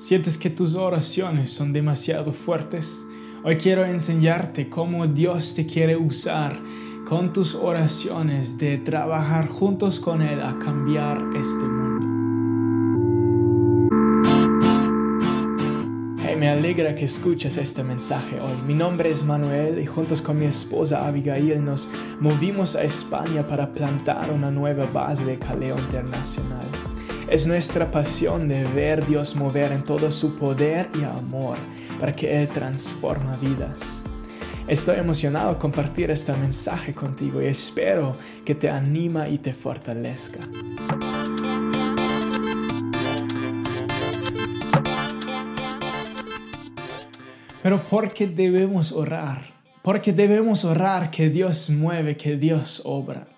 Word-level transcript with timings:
¿Sientes 0.00 0.38
que 0.38 0.48
tus 0.48 0.76
oraciones 0.76 1.52
son 1.52 1.74
demasiado 1.74 2.32
fuertes? 2.32 3.04
Hoy 3.44 3.58
quiero 3.58 3.84
enseñarte 3.84 4.70
cómo 4.70 5.06
Dios 5.06 5.54
te 5.54 5.66
quiere 5.66 5.94
usar 5.94 6.58
con 7.06 7.34
tus 7.34 7.54
oraciones 7.54 8.56
de 8.56 8.78
trabajar 8.78 9.48
juntos 9.48 10.00
con 10.00 10.22
Él 10.22 10.40
a 10.40 10.58
cambiar 10.58 11.18
este 11.38 11.64
mundo. 11.64 12.06
Hey, 16.24 16.34
me 16.38 16.48
alegra 16.48 16.94
que 16.94 17.04
escuches 17.04 17.58
este 17.58 17.84
mensaje 17.84 18.40
hoy. 18.40 18.56
Mi 18.66 18.72
nombre 18.72 19.10
es 19.10 19.22
Manuel 19.22 19.78
y 19.82 19.84
juntos 19.84 20.22
con 20.22 20.38
mi 20.38 20.46
esposa 20.46 21.06
Abigail 21.06 21.62
nos 21.62 21.90
movimos 22.20 22.74
a 22.74 22.84
España 22.84 23.46
para 23.46 23.70
plantar 23.70 24.30
una 24.30 24.50
nueva 24.50 24.86
base 24.86 25.26
de 25.26 25.38
Caleo 25.38 25.78
Internacional. 25.78 26.64
Es 27.30 27.46
nuestra 27.46 27.92
pasión 27.92 28.48
de 28.48 28.64
ver 28.64 29.06
Dios 29.06 29.36
mover 29.36 29.70
en 29.70 29.84
todo 29.84 30.10
su 30.10 30.34
poder 30.34 30.88
y 30.98 31.04
amor 31.04 31.58
para 32.00 32.12
que 32.12 32.42
Él 32.42 32.48
transforma 32.48 33.36
vidas. 33.36 34.02
Estoy 34.66 34.98
emocionado 34.98 35.56
compartir 35.56 36.10
este 36.10 36.32
mensaje 36.32 36.92
contigo 36.92 37.40
y 37.40 37.46
espero 37.46 38.16
que 38.44 38.56
te 38.56 38.68
anima 38.68 39.28
y 39.28 39.38
te 39.38 39.54
fortalezca. 39.54 40.40
Pero 47.62 47.78
¿por 47.78 48.12
qué 48.12 48.26
debemos 48.26 48.90
orar? 48.90 49.44
Porque 49.82 50.12
debemos 50.12 50.64
orar 50.64 51.12
que 51.12 51.30
Dios 51.30 51.70
mueve, 51.70 52.16
que 52.16 52.34
Dios 52.34 52.82
obra. 52.84 53.28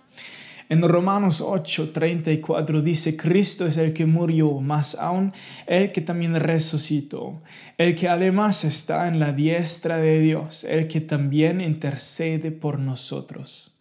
En 0.72 0.80
Romanos 0.80 1.42
8:34 1.42 2.80
dice, 2.80 3.14
Cristo 3.14 3.66
es 3.66 3.76
el 3.76 3.92
que 3.92 4.06
murió, 4.06 4.58
más 4.60 4.94
aún 4.94 5.34
el 5.66 5.92
que 5.92 6.00
también 6.00 6.34
resucitó, 6.34 7.42
el 7.76 7.94
que 7.94 8.08
además 8.08 8.64
está 8.64 9.06
en 9.06 9.20
la 9.20 9.34
diestra 9.34 9.98
de 9.98 10.20
Dios, 10.20 10.64
el 10.64 10.88
que 10.88 11.02
también 11.02 11.60
intercede 11.60 12.50
por 12.52 12.78
nosotros. 12.78 13.76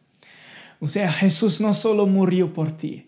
O 0.82 0.90
sea, 0.90 1.14
Jesús 1.14 1.62
no 1.62 1.74
solo 1.74 2.08
murió 2.08 2.54
por 2.54 2.74
ti, 2.74 3.08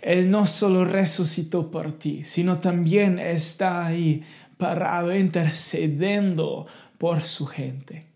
Él 0.00 0.30
no 0.30 0.46
solo 0.46 0.84
resucitó 0.84 1.72
por 1.72 1.90
ti, 1.98 2.22
sino 2.22 2.58
también 2.58 3.18
está 3.18 3.84
ahí 3.84 4.22
parado 4.58 5.12
intercediendo 5.12 6.68
por 6.98 7.24
su 7.24 7.46
gente. 7.46 8.13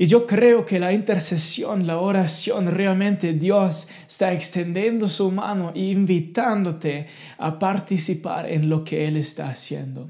Y 0.00 0.06
yo 0.06 0.28
creo 0.28 0.64
que 0.64 0.78
la 0.78 0.92
intercesión, 0.92 1.84
la 1.84 1.98
oración, 1.98 2.70
realmente 2.70 3.32
Dios 3.32 3.88
está 4.06 4.32
extendiendo 4.32 5.08
su 5.08 5.32
mano 5.32 5.72
e 5.74 5.86
invitándote 5.86 7.08
a 7.36 7.58
participar 7.58 8.48
en 8.48 8.68
lo 8.68 8.84
que 8.84 9.08
Él 9.08 9.16
está 9.16 9.50
haciendo. 9.50 10.08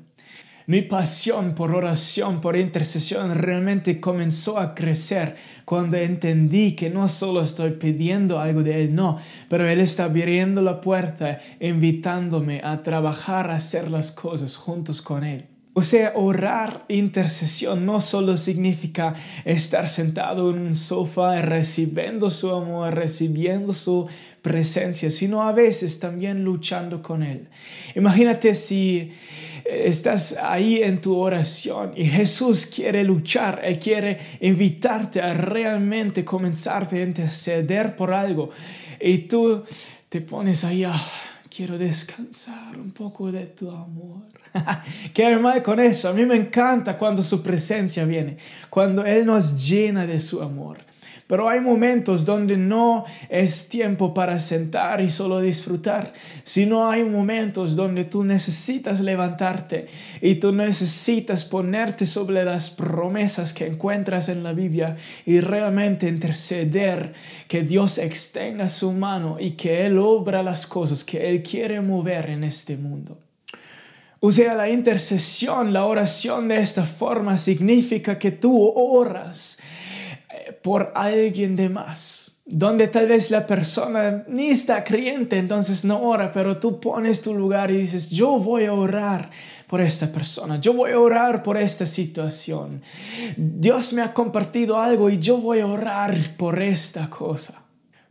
Mi 0.66 0.82
pasión 0.82 1.54
por 1.54 1.74
oración, 1.74 2.42
por 2.42 2.54
intercesión, 2.54 3.34
realmente 3.34 3.98
comenzó 3.98 4.58
a 4.58 4.74
crecer 4.74 5.36
cuando 5.64 5.96
entendí 5.96 6.76
que 6.76 6.90
no 6.90 7.08
solo 7.08 7.40
estoy 7.40 7.70
pidiendo 7.70 8.38
algo 8.38 8.62
de 8.62 8.82
Él, 8.82 8.94
no, 8.94 9.18
pero 9.48 9.66
Él 9.66 9.80
está 9.80 10.04
abriendo 10.04 10.60
la 10.60 10.82
puerta, 10.82 11.40
invitándome 11.60 12.60
a 12.62 12.82
trabajar, 12.82 13.50
a 13.50 13.54
hacer 13.54 13.90
las 13.90 14.12
cosas 14.12 14.54
juntos 14.54 15.00
con 15.00 15.24
Él. 15.24 15.46
O 15.78 15.82
sea, 15.82 16.14
orar 16.16 16.84
intercesión 16.88 17.86
no 17.86 18.00
solo 18.00 18.36
significa 18.36 19.14
estar 19.44 19.88
sentado 19.88 20.50
en 20.50 20.58
un 20.58 20.74
sofá 20.74 21.40
recibiendo 21.40 22.30
su 22.30 22.50
amor, 22.50 22.96
recibiendo 22.96 23.72
su 23.72 24.08
presencia, 24.42 25.08
sino 25.08 25.44
a 25.44 25.52
veces 25.52 26.00
también 26.00 26.42
luchando 26.42 27.00
con 27.00 27.22
Él. 27.22 27.46
Imagínate 27.94 28.56
si 28.56 29.12
estás 29.64 30.36
ahí 30.42 30.82
en 30.82 31.00
tu 31.00 31.16
oración 31.16 31.92
y 31.94 32.06
Jesús 32.06 32.66
quiere 32.66 33.04
luchar, 33.04 33.60
Él 33.62 33.78
quiere 33.78 34.18
invitarte 34.40 35.20
a 35.20 35.32
realmente 35.32 36.24
comenzar 36.24 36.88
a 36.92 37.00
interceder 37.00 37.94
por 37.94 38.12
algo 38.12 38.50
y 39.00 39.18
tú 39.18 39.62
te 40.08 40.22
pones 40.22 40.64
ahí, 40.64 40.82
ah, 40.82 41.06
quiero 41.48 41.78
descansar 41.78 42.76
un 42.76 42.90
poco 42.90 43.30
de 43.30 43.46
tu 43.46 43.70
amor. 43.70 44.37
Qué 45.14 45.36
mal 45.36 45.62
con 45.62 45.80
eso. 45.80 46.08
A 46.08 46.12
mí 46.12 46.24
me 46.24 46.36
encanta 46.36 46.96
cuando 46.96 47.22
su 47.22 47.42
presencia 47.42 48.04
viene, 48.04 48.38
cuando 48.70 49.04
Él 49.04 49.26
nos 49.26 49.68
llena 49.68 50.06
de 50.06 50.20
su 50.20 50.42
amor. 50.42 50.78
Pero 51.28 51.46
hay 51.46 51.60
momentos 51.60 52.24
donde 52.24 52.56
no 52.56 53.04
es 53.28 53.68
tiempo 53.68 54.14
para 54.14 54.40
sentar 54.40 55.02
y 55.02 55.10
solo 55.10 55.42
disfrutar, 55.42 56.14
sino 56.42 56.90
hay 56.90 57.04
momentos 57.04 57.76
donde 57.76 58.04
tú 58.04 58.24
necesitas 58.24 59.00
levantarte 59.00 59.88
y 60.22 60.36
tú 60.36 60.52
necesitas 60.52 61.44
ponerte 61.44 62.06
sobre 62.06 62.42
las 62.44 62.70
promesas 62.70 63.52
que 63.52 63.66
encuentras 63.66 64.30
en 64.30 64.42
la 64.42 64.54
Biblia 64.54 64.96
y 65.26 65.40
realmente 65.40 66.08
interceder 66.08 67.12
que 67.46 67.62
Dios 67.62 67.98
extenga 67.98 68.70
su 68.70 68.92
mano 68.92 69.36
y 69.38 69.50
que 69.50 69.84
Él 69.84 69.98
obra 69.98 70.42
las 70.42 70.66
cosas 70.66 71.04
que 71.04 71.28
Él 71.28 71.42
quiere 71.42 71.82
mover 71.82 72.30
en 72.30 72.42
este 72.42 72.78
mundo. 72.78 73.18
O 74.20 74.32
sea, 74.32 74.54
la 74.54 74.68
intercesión, 74.68 75.72
la 75.72 75.84
oración 75.84 76.48
de 76.48 76.58
esta 76.58 76.84
forma 76.84 77.38
significa 77.38 78.18
que 78.18 78.32
tú 78.32 78.72
oras 78.74 79.60
eh, 80.30 80.52
por 80.60 80.90
alguien 80.94 81.54
de 81.54 81.68
más, 81.68 82.40
donde 82.44 82.88
tal 82.88 83.06
vez 83.06 83.30
la 83.30 83.46
persona 83.46 84.24
ni 84.26 84.48
está 84.48 84.82
creyente, 84.82 85.38
entonces 85.38 85.84
no 85.84 86.02
ora, 86.02 86.32
pero 86.32 86.56
tú 86.56 86.80
pones 86.80 87.22
tu 87.22 87.32
lugar 87.32 87.70
y 87.70 87.76
dices, 87.76 88.10
yo 88.10 88.40
voy 88.40 88.64
a 88.64 88.72
orar 88.72 89.30
por 89.68 89.80
esta 89.80 90.10
persona, 90.10 90.60
yo 90.60 90.72
voy 90.72 90.90
a 90.90 90.98
orar 90.98 91.44
por 91.44 91.56
esta 91.56 91.86
situación. 91.86 92.82
Dios 93.36 93.92
me 93.92 94.02
ha 94.02 94.12
compartido 94.12 94.80
algo 94.80 95.10
y 95.10 95.18
yo 95.18 95.36
voy 95.36 95.60
a 95.60 95.66
orar 95.66 96.36
por 96.36 96.60
esta 96.60 97.08
cosa. 97.08 97.67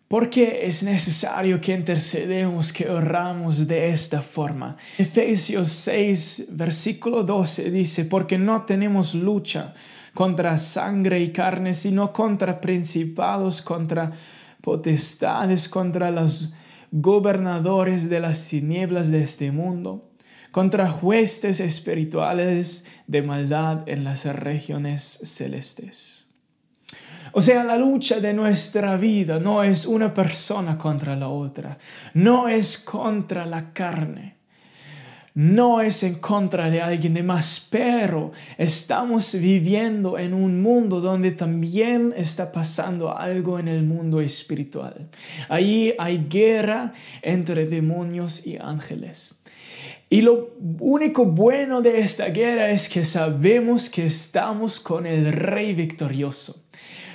Porque 0.07 0.62
es 0.63 0.84
necesario 0.84 1.59
que 1.59 1.73
intercedemos, 1.73 2.72
que 2.72 2.90
oramos 2.90 3.68
de 3.68 3.90
esta 3.90 4.22
forma. 4.22 4.78
Efesios 4.97 5.69
6, 5.69 6.47
versículo 6.51 7.23
12 7.23 7.69
dice, 7.72 8.06
porque 8.06 8.38
no 8.38 8.62
tenemos 8.62 9.13
lucha 9.13 9.73
contra 10.13 10.57
sangre 10.57 11.19
y 11.19 11.34
carne, 11.34 11.73
sino 11.73 12.13
contra 12.13 12.62
principados, 12.62 13.62
contra 13.62 14.13
potestades, 14.62 15.67
contra 15.67 16.09
los 16.09 16.53
gobernadores 16.91 18.09
de 18.09 18.22
las 18.22 18.47
tinieblas 18.47 19.12
de 19.12 19.23
este 19.23 19.51
mundo, 19.51 20.09
contra 20.51 20.90
jueces 20.90 21.59
espirituales 21.59 22.88
de 23.07 23.23
maldad 23.23 23.88
en 23.88 24.06
las 24.06 24.23
regiones 24.25 25.03
celestes. 25.03 26.27
O 27.32 27.42
sea, 27.42 27.64
la 27.64 27.78
lucha 27.78 28.20
de 28.20 28.34
nuestra 28.34 28.98
vida 28.98 29.40
no 29.40 29.64
es 29.64 29.86
una 29.86 30.14
persona 30.14 30.78
contra 30.78 31.16
la 31.16 31.30
otra, 31.30 31.78
no 32.14 32.48
es 32.48 32.78
contra 32.78 33.46
la 33.46 33.74
carne, 33.74 34.38
no 35.38 35.82
es 35.82 36.02
en 36.02 36.16
contra 36.16 36.70
de 36.70 36.82
alguien 36.82 37.24
más, 37.24 37.68
pero 37.70 38.32
estamos 38.58 39.34
viviendo 39.40 40.18
en 40.18 40.34
un 40.34 40.64
mundo 40.64 41.00
donde 41.00 41.32
también 41.32 42.12
está 42.18 42.52
pasando 42.52 43.16
algo 43.16 43.59
en 43.59 43.68
el 43.68 43.84
mundo 43.84 44.20
espiritual. 44.20 45.09
Ahí 45.48 45.94
hay 46.00 46.26
guerra 46.28 46.94
entre 47.22 47.68
demonios 47.68 48.48
y 48.48 48.58
ángeles. 48.58 49.44
Y 50.09 50.22
lo 50.22 50.56
único 50.80 51.26
bueno 51.26 51.82
de 51.82 52.00
esta 52.00 52.30
guerra 52.30 52.72
es 52.72 52.90
que 52.90 53.06
sabemos 53.06 53.92
que 53.92 54.06
estamos 54.06 54.80
con 54.80 55.06
el 55.06 55.32
rey 55.34 55.76
victorioso. 55.76 56.66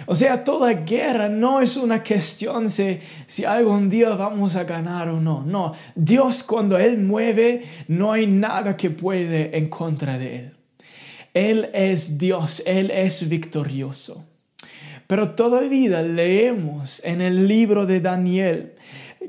O 0.07 0.15
sea, 0.15 0.45
toda 0.45 0.73
guerra 0.73 1.29
no 1.29 1.61
es 1.61 1.77
una 1.77 2.03
cuestión 2.03 2.69
de 2.69 3.01
si 3.27 3.45
algún 3.45 3.89
día 3.89 4.11
vamos 4.11 4.57
a 4.57 4.65
ganar 4.65 5.09
o 5.09 5.21
no. 5.21 5.43
No, 5.43 5.73
Dios 5.95 6.43
cuando 6.43 6.79
Él 6.79 6.99
mueve, 6.99 7.65
no 7.89 8.13
hay 8.13 8.27
nada 8.27 8.77
que 8.77 8.91
puede 8.91 9.57
en 9.57 9.69
contra 9.69 10.19
de 10.19 10.37
Él. 10.37 10.53
Él 11.35 11.71
es 11.73 12.19
Dios, 12.19 12.63
Él 12.67 12.91
es 12.91 13.29
victorioso. 13.29 14.29
Pero 15.07 15.31
todavía 15.31 16.03
leemos 16.03 17.05
en 17.05 17.21
el 17.21 17.47
libro 17.47 17.87
de 17.87 18.01
Daniel, 18.01 18.75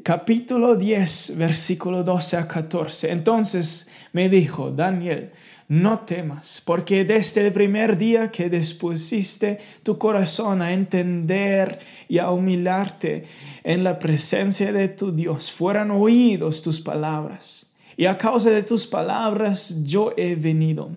capítulo 0.04 0.76
10, 0.76 1.36
versículo 1.38 2.04
12 2.04 2.38
a 2.38 2.48
14. 2.48 3.12
Entonces 3.12 3.90
me 4.12 4.30
dijo, 4.30 4.72
Daniel, 4.72 5.32
no 5.74 6.02
temas, 6.02 6.62
porque 6.64 7.04
desde 7.04 7.48
el 7.48 7.52
primer 7.52 7.98
día 7.98 8.30
que 8.30 8.48
dispusiste 8.48 9.60
tu 9.82 9.98
corazón 9.98 10.62
a 10.62 10.72
entender 10.72 11.80
y 12.08 12.20
a 12.20 12.30
humillarte 12.30 13.26
en 13.64 13.84
la 13.84 13.98
presencia 13.98 14.72
de 14.72 14.88
tu 14.90 15.16
Dios, 15.16 15.52
fueran 15.52 15.90
oídos 15.90 16.62
tus 16.62 16.80
palabras. 16.80 17.72
Y 17.96 18.06
a 18.06 18.18
causa 18.18 18.50
de 18.50 18.64
tus 18.64 18.88
palabras 18.88 19.84
yo 19.84 20.14
he 20.18 20.36
venido. 20.36 20.92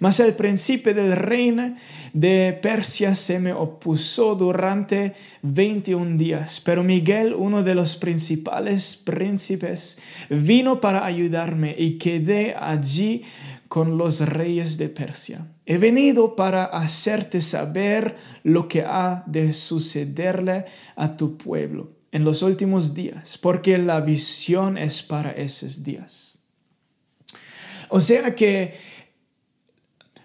Mas 0.00 0.20
el 0.20 0.34
príncipe 0.34 0.92
del 0.92 1.12
reino 1.12 1.76
de 2.12 2.58
Persia 2.60 3.14
se 3.14 3.38
me 3.38 3.54
opuso 3.54 4.34
durante 4.34 5.14
veintiún 5.40 6.18
días. 6.18 6.60
Pero 6.62 6.84
Miguel, 6.84 7.34
uno 7.34 7.62
de 7.62 7.74
los 7.74 7.96
principales 7.96 8.96
príncipes, 8.96 10.00
vino 10.28 10.80
para 10.80 11.06
ayudarme 11.06 11.74
y 11.78 11.96
quedé 11.96 12.54
allí 12.54 13.24
con 13.72 13.96
los 13.96 14.20
reyes 14.20 14.76
de 14.76 14.90
Persia. 14.90 15.50
He 15.64 15.78
venido 15.78 16.36
para 16.36 16.64
hacerte 16.66 17.40
saber 17.40 18.16
lo 18.42 18.68
que 18.68 18.82
ha 18.82 19.24
de 19.26 19.54
sucederle 19.54 20.66
a 20.94 21.16
tu 21.16 21.38
pueblo 21.38 21.92
en 22.10 22.22
los 22.22 22.42
últimos 22.42 22.92
días, 22.92 23.38
porque 23.38 23.78
la 23.78 24.00
visión 24.00 24.76
es 24.76 25.02
para 25.02 25.30
esos 25.30 25.82
días. 25.82 26.44
O 27.88 27.98
sea 28.00 28.34
que 28.34 28.74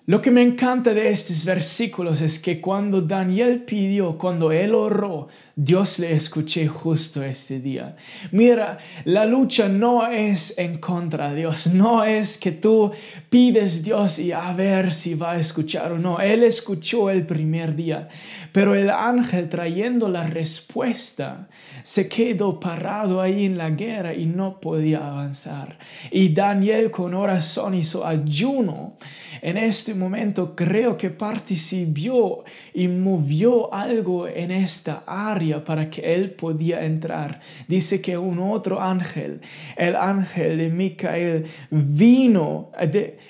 lo 0.08 0.22
que 0.22 0.32
me 0.32 0.42
encanta 0.42 0.94
de 0.94 1.10
estos 1.10 1.44
versículos 1.44 2.22
es 2.22 2.40
que 2.40 2.62
cuando 2.62 3.02
Daniel 3.02 3.64
pidió, 3.64 4.18
cuando 4.18 4.54
él 4.54 4.74
oró, 4.74 5.28
Dios 5.54 6.00
le 6.00 6.14
escuché 6.14 6.66
justo 6.66 7.22
este 7.22 7.60
día. 7.60 7.98
Mira, 8.32 8.78
la 9.04 9.26
lucha 9.26 9.68
no 9.68 10.08
es 10.08 10.58
en 10.58 10.78
contra 10.78 11.32
de 11.32 11.40
Dios, 11.40 11.68
no 11.68 12.06
es 12.06 12.38
que 12.38 12.54
tú 12.54 12.94
pides 13.30 13.84
Dios 13.84 14.18
y 14.20 14.32
a 14.32 14.54
ver 14.54 14.94
si 14.94 15.14
va 15.16 15.32
a 15.32 15.40
escuchar 15.40 15.92
o 15.92 15.98
no. 15.98 16.22
Él 16.22 16.44
escuchó 16.44 17.10
el 17.10 17.26
primer 17.26 17.76
día, 17.76 18.08
pero 18.54 18.76
el 18.76 18.90
ángel 18.90 19.50
trayendo 19.50 20.08
la 20.08 20.26
respuesta 20.26 21.50
se 21.84 22.08
quedó 22.08 22.62
parado 22.62 23.20
ahí 23.20 23.46
en 23.46 23.58
la 23.58 23.72
guerra 23.72 24.14
y 24.14 24.26
no 24.26 24.62
podía 24.62 25.06
avanzar. 25.06 25.78
Y 26.12 26.30
Daniel 26.30 26.92
con 26.92 27.14
oración 27.14 27.74
hizo 27.74 28.08
ayuno 28.08 28.96
en 29.42 29.58
este 29.58 29.97
momento 29.98 30.56
creo 30.56 30.98
que 30.98 31.10
participó 31.10 32.44
y 32.74 32.88
movió 32.88 33.74
algo 33.74 34.28
en 34.28 34.52
esta 34.52 35.04
área 35.06 35.64
para 35.64 35.90
que 35.90 36.14
él 36.14 36.32
podía 36.32 36.84
entrar. 36.86 37.42
Dice 37.68 38.02
que 38.02 38.18
un 38.18 38.40
otro 38.40 38.82
ángel, 38.82 39.42
el 39.76 39.96
ángel 39.96 40.58
de 40.58 40.70
Micael, 40.70 41.46
vino, 41.72 42.72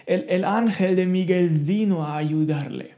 el, 0.06 0.46
ángel 0.46 0.96
de 0.96 1.06
Miguel 1.06 1.50
vino 1.50 2.04
a 2.04 2.18
ayudarle 2.18 2.96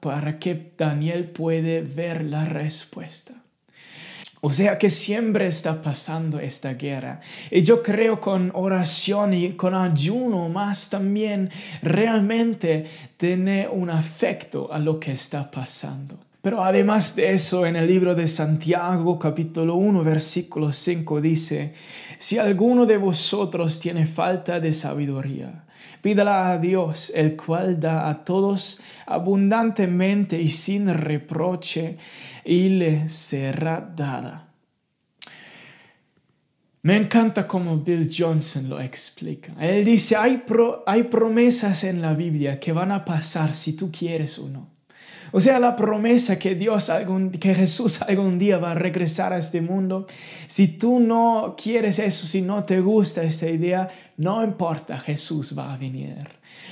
para 0.00 0.38
que 0.38 0.72
Daniel 0.76 1.24
puede 1.26 1.82
ver 1.82 2.24
la 2.24 2.44
respuesta. 2.44 3.41
O 4.44 4.50
sea 4.50 4.76
que 4.76 4.90
siempre 4.90 5.46
está 5.46 5.80
pasando 5.80 6.40
esta 6.40 6.74
guerra. 6.74 7.20
Y 7.48 7.62
yo 7.62 7.80
creo 7.80 8.20
con 8.20 8.50
oración 8.54 9.34
y 9.34 9.52
con 9.52 9.72
ayuno 9.72 10.48
más 10.48 10.90
también 10.90 11.48
realmente 11.80 12.86
tiene 13.16 13.68
un 13.68 13.88
afecto 13.88 14.72
a 14.72 14.80
lo 14.80 14.98
que 14.98 15.12
está 15.12 15.48
pasando. 15.48 16.18
Pero 16.42 16.64
además 16.64 17.14
de 17.14 17.34
eso, 17.34 17.66
en 17.66 17.76
el 17.76 17.86
libro 17.86 18.16
de 18.16 18.26
Santiago 18.26 19.16
capítulo 19.16 19.76
1 19.76 20.02
versículo 20.02 20.72
5 20.72 21.20
dice, 21.20 21.74
si 22.18 22.38
alguno 22.38 22.84
de 22.84 22.96
vosotros 22.96 23.78
tiene 23.78 24.06
falta 24.06 24.58
de 24.58 24.72
sabiduría, 24.72 25.66
pídala 26.00 26.50
a 26.50 26.58
Dios, 26.58 27.12
el 27.14 27.36
cual 27.36 27.78
da 27.78 28.08
a 28.08 28.24
todos 28.24 28.82
abundantemente 29.06 30.42
y 30.42 30.48
sin 30.48 30.92
reproche 30.92 31.96
y 32.44 32.68
le 32.68 33.08
será 33.08 33.80
dada. 33.80 34.48
Me 36.84 36.96
encanta 36.96 37.46
como 37.46 37.78
Bill 37.78 38.12
Johnson 38.12 38.68
lo 38.68 38.80
explica. 38.80 39.52
Él 39.60 39.84
dice, 39.84 40.16
hay, 40.16 40.42
hay 40.84 41.04
promesas 41.04 41.84
en 41.84 42.02
la 42.02 42.12
Biblia 42.12 42.58
que 42.58 42.72
van 42.72 42.90
a 42.90 43.04
pasar 43.04 43.54
si 43.54 43.76
tú 43.76 43.92
quieres 43.92 44.36
o 44.40 44.48
no. 44.48 44.72
O 45.30 45.40
sea, 45.40 45.60
la 45.60 45.76
promesa 45.76 46.38
que 46.38 46.54
Dios, 46.54 46.90
algún, 46.90 47.30
que 47.30 47.54
Jesús 47.54 48.02
algún 48.02 48.38
día 48.38 48.58
va 48.58 48.72
a 48.72 48.74
regresar 48.74 49.32
a 49.32 49.38
este 49.38 49.60
mundo, 49.60 50.06
si 50.46 50.76
tú 50.76 51.00
no 51.00 51.54
quieres 51.56 51.98
eso, 52.00 52.26
si 52.26 52.42
no 52.42 52.64
te 52.64 52.80
gusta 52.80 53.22
esta 53.22 53.48
idea, 53.48 53.88
no 54.16 54.44
importa, 54.44 54.98
Jesús 54.98 55.56
va 55.56 55.72
a 55.72 55.76
venir. 55.76 56.28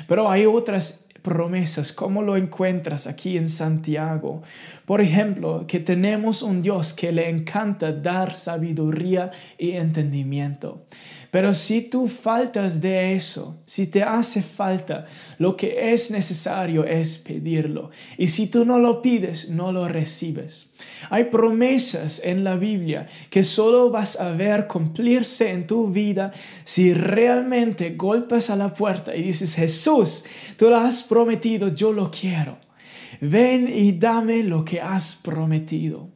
Pero 0.08 0.28
hay 0.28 0.44
otras 0.44 1.06
promesas, 1.22 1.92
¿cómo 1.92 2.22
lo 2.22 2.36
encuentras 2.36 3.06
aquí 3.06 3.36
en 3.36 3.48
Santiago? 3.48 4.42
Por 4.86 5.00
ejemplo, 5.00 5.66
que 5.66 5.80
tenemos 5.80 6.42
un 6.42 6.62
Dios 6.62 6.92
que 6.92 7.12
le 7.12 7.28
encanta 7.28 7.92
dar 7.92 8.34
sabiduría 8.34 9.30
y 9.58 9.72
entendimiento. 9.72 10.86
Pero 11.30 11.54
si 11.54 11.82
tú 11.82 12.08
faltas 12.08 12.80
de 12.80 13.14
eso, 13.14 13.62
si 13.64 13.86
te 13.86 14.02
hace 14.02 14.42
falta, 14.42 15.06
lo 15.38 15.56
que 15.56 15.92
es 15.92 16.10
necesario 16.10 16.84
es 16.84 17.18
pedirlo. 17.18 17.90
Y 18.18 18.26
si 18.28 18.48
tú 18.48 18.64
no 18.64 18.80
lo 18.80 19.00
pides, 19.00 19.48
no 19.48 19.70
lo 19.70 19.86
recibes. 19.86 20.72
Hay 21.08 21.24
promesas 21.24 22.20
en 22.24 22.42
la 22.42 22.56
Biblia 22.56 23.06
que 23.30 23.44
solo 23.44 23.90
vas 23.90 24.20
a 24.20 24.32
ver 24.32 24.66
cumplirse 24.66 25.52
en 25.52 25.68
tu 25.68 25.88
vida 25.88 26.32
si 26.64 26.94
realmente 26.94 27.90
golpes 27.90 28.50
a 28.50 28.56
la 28.56 28.74
puerta 28.74 29.14
y 29.14 29.22
dices, 29.22 29.54
Jesús, 29.54 30.24
tú 30.56 30.68
lo 30.68 30.78
has 30.78 31.04
prometido, 31.04 31.68
yo 31.68 31.92
lo 31.92 32.10
quiero. 32.10 32.58
Ven 33.20 33.72
y 33.72 33.92
dame 33.92 34.42
lo 34.42 34.64
que 34.64 34.80
has 34.80 35.14
prometido. 35.14 36.08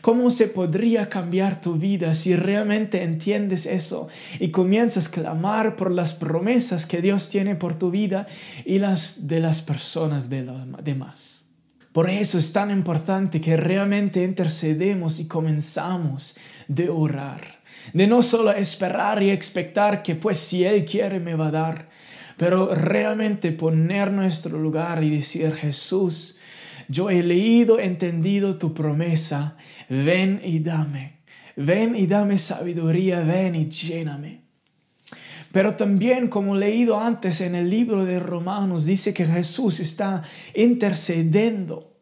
¿Cómo 0.00 0.30
se 0.30 0.48
podría 0.48 1.08
cambiar 1.08 1.60
tu 1.60 1.74
vida 1.74 2.14
si 2.14 2.36
realmente 2.36 3.02
entiendes 3.02 3.66
eso 3.66 4.08
y 4.38 4.50
comienzas 4.50 5.08
a 5.08 5.10
clamar 5.10 5.76
por 5.76 5.90
las 5.90 6.14
promesas 6.14 6.86
que 6.86 7.00
Dios 7.00 7.28
tiene 7.28 7.54
por 7.54 7.78
tu 7.78 7.90
vida 7.90 8.26
y 8.64 8.78
las 8.78 9.26
de 9.26 9.40
las 9.40 9.62
personas 9.62 10.28
de 10.28 10.42
los 10.42 10.84
demás? 10.84 11.46
Por 11.92 12.10
eso 12.10 12.38
es 12.38 12.52
tan 12.52 12.70
importante 12.70 13.40
que 13.40 13.56
realmente 13.56 14.22
intercedemos 14.22 15.18
y 15.18 15.26
comenzamos 15.26 16.36
de 16.68 16.90
orar, 16.90 17.60
de 17.94 18.06
no 18.06 18.22
solo 18.22 18.52
esperar 18.52 19.22
y 19.22 19.30
expectar 19.30 20.02
que 20.02 20.14
pues 20.14 20.38
si 20.38 20.64
Él 20.64 20.84
quiere 20.84 21.20
me 21.20 21.36
va 21.36 21.46
a 21.46 21.52
dar, 21.52 21.88
pero 22.36 22.74
realmente 22.74 23.50
poner 23.50 24.12
nuestro 24.12 24.58
lugar 24.58 25.02
y 25.02 25.08
decir 25.08 25.54
Jesús, 25.54 26.35
yo 26.88 27.10
he 27.10 27.22
leído, 27.22 27.78
entendido 27.78 28.56
tu 28.58 28.74
promesa 28.74 29.56
ven 29.88 30.40
y 30.44 30.60
dame, 30.60 31.20
ven 31.56 31.94
y 31.96 32.06
dame 32.06 32.38
sabiduría, 32.38 33.20
ven 33.20 33.54
y 33.54 33.68
lléname. 33.68 34.42
Pero 35.52 35.74
también, 35.74 36.28
como 36.28 36.54
leído 36.54 37.00
antes 37.00 37.40
en 37.40 37.54
el 37.54 37.70
libro 37.70 38.04
de 38.04 38.18
Romanos, 38.18 38.84
dice 38.84 39.14
que 39.14 39.24
Jesús 39.24 39.80
está 39.80 40.22
intercediendo, 40.54 41.94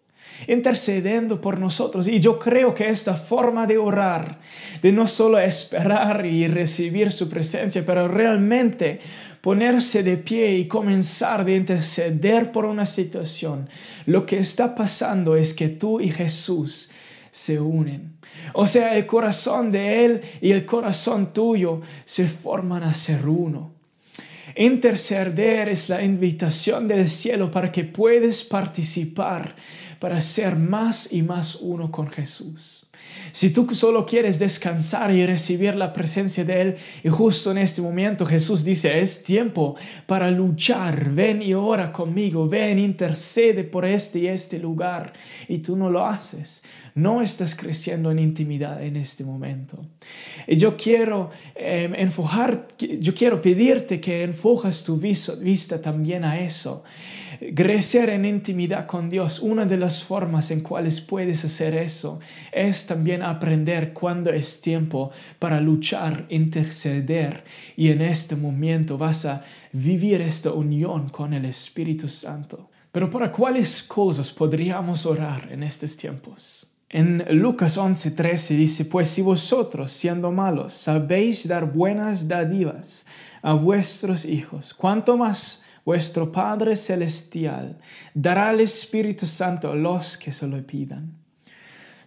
intercediendo 0.48 1.40
por 1.40 1.60
nosotros. 1.60 2.08
Y 2.08 2.18
yo 2.18 2.38
creo 2.40 2.74
que 2.74 2.88
esta 2.88 3.14
forma 3.14 3.68
de 3.68 3.78
orar, 3.78 4.40
de 4.82 4.90
no 4.90 5.06
solo 5.06 5.38
esperar 5.38 6.26
y 6.26 6.48
recibir 6.48 7.12
su 7.12 7.28
presencia, 7.28 7.84
pero 7.86 8.08
realmente 8.08 9.00
ponerse 9.44 10.02
de 10.02 10.16
pie 10.16 10.56
y 10.56 10.66
comenzar 10.66 11.44
de 11.44 11.54
interceder 11.54 12.50
por 12.50 12.64
una 12.64 12.86
situación, 12.86 13.68
lo 14.06 14.24
que 14.24 14.38
está 14.38 14.74
pasando 14.74 15.36
es 15.36 15.52
que 15.52 15.68
tú 15.68 16.00
y 16.00 16.10
Jesús 16.10 16.92
se 17.30 17.60
unen. 17.60 18.16
O 18.54 18.66
sea, 18.66 18.96
el 18.96 19.04
corazón 19.04 19.70
de 19.70 20.06
Él 20.06 20.22
y 20.40 20.52
el 20.52 20.64
corazón 20.64 21.34
tuyo 21.34 21.82
se 22.06 22.26
forman 22.26 22.84
a 22.84 22.94
ser 22.94 23.28
uno. 23.28 23.74
Interceder 24.56 25.68
es 25.68 25.90
la 25.90 26.02
invitación 26.02 26.88
del 26.88 27.06
cielo 27.06 27.50
para 27.50 27.70
que 27.70 27.84
puedas 27.84 28.44
participar, 28.44 29.56
para 29.98 30.22
ser 30.22 30.56
más 30.56 31.12
y 31.12 31.20
más 31.20 31.56
uno 31.56 31.90
con 31.90 32.08
Jesús. 32.08 32.83
Si 33.34 33.50
tú 33.50 33.66
solo 33.74 34.06
quieres 34.06 34.38
descansar 34.38 35.10
y 35.10 35.26
recibir 35.26 35.74
la 35.74 35.92
presencia 35.92 36.44
de 36.44 36.60
Él, 36.60 36.76
y 37.02 37.08
justo 37.08 37.50
en 37.50 37.58
este 37.58 37.82
momento 37.82 38.24
Jesús 38.24 38.62
dice, 38.62 39.00
es 39.00 39.24
tiempo 39.24 39.74
para 40.06 40.30
luchar, 40.30 41.10
ven 41.10 41.42
y 41.42 41.52
ora 41.52 41.90
conmigo, 41.90 42.48
ven, 42.48 42.78
intercede 42.78 43.64
por 43.64 43.86
este 43.86 44.20
y 44.20 44.28
este 44.28 44.60
lugar, 44.60 45.14
y 45.48 45.58
tú 45.58 45.74
no 45.74 45.90
lo 45.90 46.06
haces, 46.06 46.62
no 46.94 47.22
estás 47.22 47.56
creciendo 47.56 48.10
en 48.10 48.20
intimidad 48.20 48.82
en 48.82 48.96
este 48.96 49.24
momento. 49.24 49.84
Y 50.46 50.56
yo 50.56 50.76
quiero 50.76 51.30
eh, 51.54 51.92
enfocar, 51.96 52.68
yo 52.78 53.14
quiero 53.14 53.42
pedirte 53.42 54.00
que 54.00 54.22
enfojas 54.22 54.84
tu 54.84 54.96
vista 54.96 55.82
también 55.82 56.24
a 56.24 56.38
eso. 56.38 56.84
Crecer 57.54 58.10
en 58.10 58.24
intimidad 58.24 58.86
con 58.86 59.10
Dios, 59.10 59.40
una 59.40 59.66
de 59.66 59.76
las 59.76 60.04
formas 60.04 60.52
en 60.52 60.60
cuales 60.60 61.00
puedes 61.00 61.44
hacer 61.44 61.74
eso 61.74 62.20
es 62.52 62.86
también 62.86 63.22
aprender 63.22 63.92
cuándo 63.92 64.30
es 64.30 64.60
tiempo 64.60 65.10
para 65.40 65.60
luchar, 65.60 66.26
interceder 66.28 67.42
y 67.76 67.88
en 67.88 68.02
este 68.02 68.36
momento 68.36 68.96
vas 68.96 69.24
a 69.24 69.44
vivir 69.72 70.20
esta 70.20 70.52
unión 70.52 71.08
con 71.08 71.34
el 71.34 71.44
Espíritu 71.44 72.08
Santo. 72.08 72.70
Pero 72.92 73.10
¿para 73.10 73.32
cuáles 73.32 73.82
cosas 73.82 74.30
podríamos 74.30 75.04
orar 75.04 75.48
en 75.50 75.64
estos 75.64 75.96
tiempos? 75.96 76.73
En 76.94 77.24
Lucas 77.40 77.76
11:13 77.76 78.56
dice, 78.56 78.84
pues 78.84 79.08
si 79.08 79.20
vosotros, 79.20 79.90
siendo 79.90 80.30
malos, 80.30 80.74
sabéis 80.74 81.48
dar 81.48 81.72
buenas 81.72 82.28
dádivas 82.28 83.04
a 83.42 83.52
vuestros 83.54 84.24
hijos, 84.24 84.72
¿cuánto 84.72 85.16
más 85.16 85.64
vuestro 85.84 86.30
Padre 86.30 86.76
Celestial 86.76 87.78
dará 88.14 88.52
el 88.52 88.60
Espíritu 88.60 89.26
Santo 89.26 89.72
a 89.72 89.74
los 89.74 90.16
que 90.16 90.30
se 90.30 90.46
lo 90.46 90.64
pidan. 90.64 91.12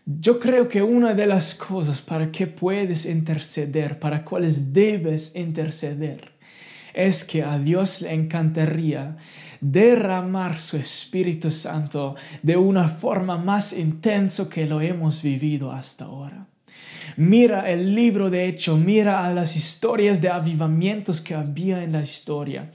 Yo 0.06 0.39
creo 0.39 0.70
que 0.70 0.82
una 0.82 1.13
de 1.13 1.27
las 1.27 1.53
cosas 1.53 2.01
para 2.01 2.32
que 2.32 2.48
puedes 2.48 3.06
interceder, 3.06 4.00
para 4.00 4.24
cuales 4.24 4.72
debes 4.72 5.36
interceder, 5.36 6.32
es 6.94 7.25
que 7.25 7.44
a 7.44 7.60
Dios 7.60 8.01
le 8.01 8.13
encantaría 8.13 9.17
derramar 9.61 10.59
su 10.59 10.77
Espíritu 10.77 11.51
Santo 11.51 12.15
de 12.43 12.57
una 12.57 12.87
forma 12.89 13.37
más 13.37 13.73
intensa 13.73 14.49
que 14.49 14.65
lo 14.65 14.81
hemos 14.81 15.21
vivido 15.21 15.71
hasta 15.71 16.05
ahora. 16.05 16.47
Mira 17.15 17.69
el 17.69 17.95
libro 17.95 18.29
de 18.29 18.47
hecho, 18.47 18.77
mira 18.77 19.25
a 19.25 19.33
las 19.33 19.55
historias 19.55 20.21
de 20.21 20.29
avivamientos 20.29 21.21
que 21.21 21.33
había 21.33 21.83
en 21.83 21.93
la 21.93 22.01
historia. 22.01 22.69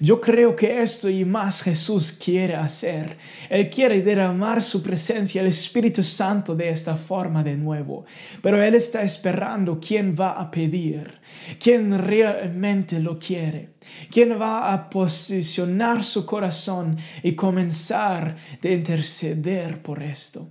Yo 0.00 0.20
creo 0.20 0.54
que 0.54 0.82
esto 0.82 1.08
y 1.10 1.24
más 1.24 1.62
Jesús 1.62 2.12
quiere 2.12 2.54
hacer. 2.54 3.16
Él 3.48 3.70
quiere 3.70 4.02
derramar 4.02 4.62
su 4.62 4.82
presencia, 4.82 5.40
el 5.40 5.48
Espíritu 5.48 6.02
Santo 6.02 6.54
de 6.54 6.70
esta 6.70 6.96
forma 6.96 7.42
de 7.42 7.56
nuevo. 7.56 8.04
Pero 8.42 8.62
Él 8.62 8.74
está 8.74 9.02
esperando 9.02 9.80
quién 9.80 10.14
va 10.18 10.32
a 10.32 10.50
pedir, 10.50 11.20
quién 11.58 11.98
realmente 11.98 13.00
lo 13.00 13.18
quiere. 13.18 13.70
¿Quién 14.10 14.38
va 14.40 14.72
a 14.72 14.90
posicionar 14.90 16.04
su 16.04 16.26
corazón 16.26 16.98
y 17.22 17.32
comenzar 17.32 18.36
de 18.60 18.74
interceder 18.74 19.80
por 19.82 20.02
esto? 20.02 20.48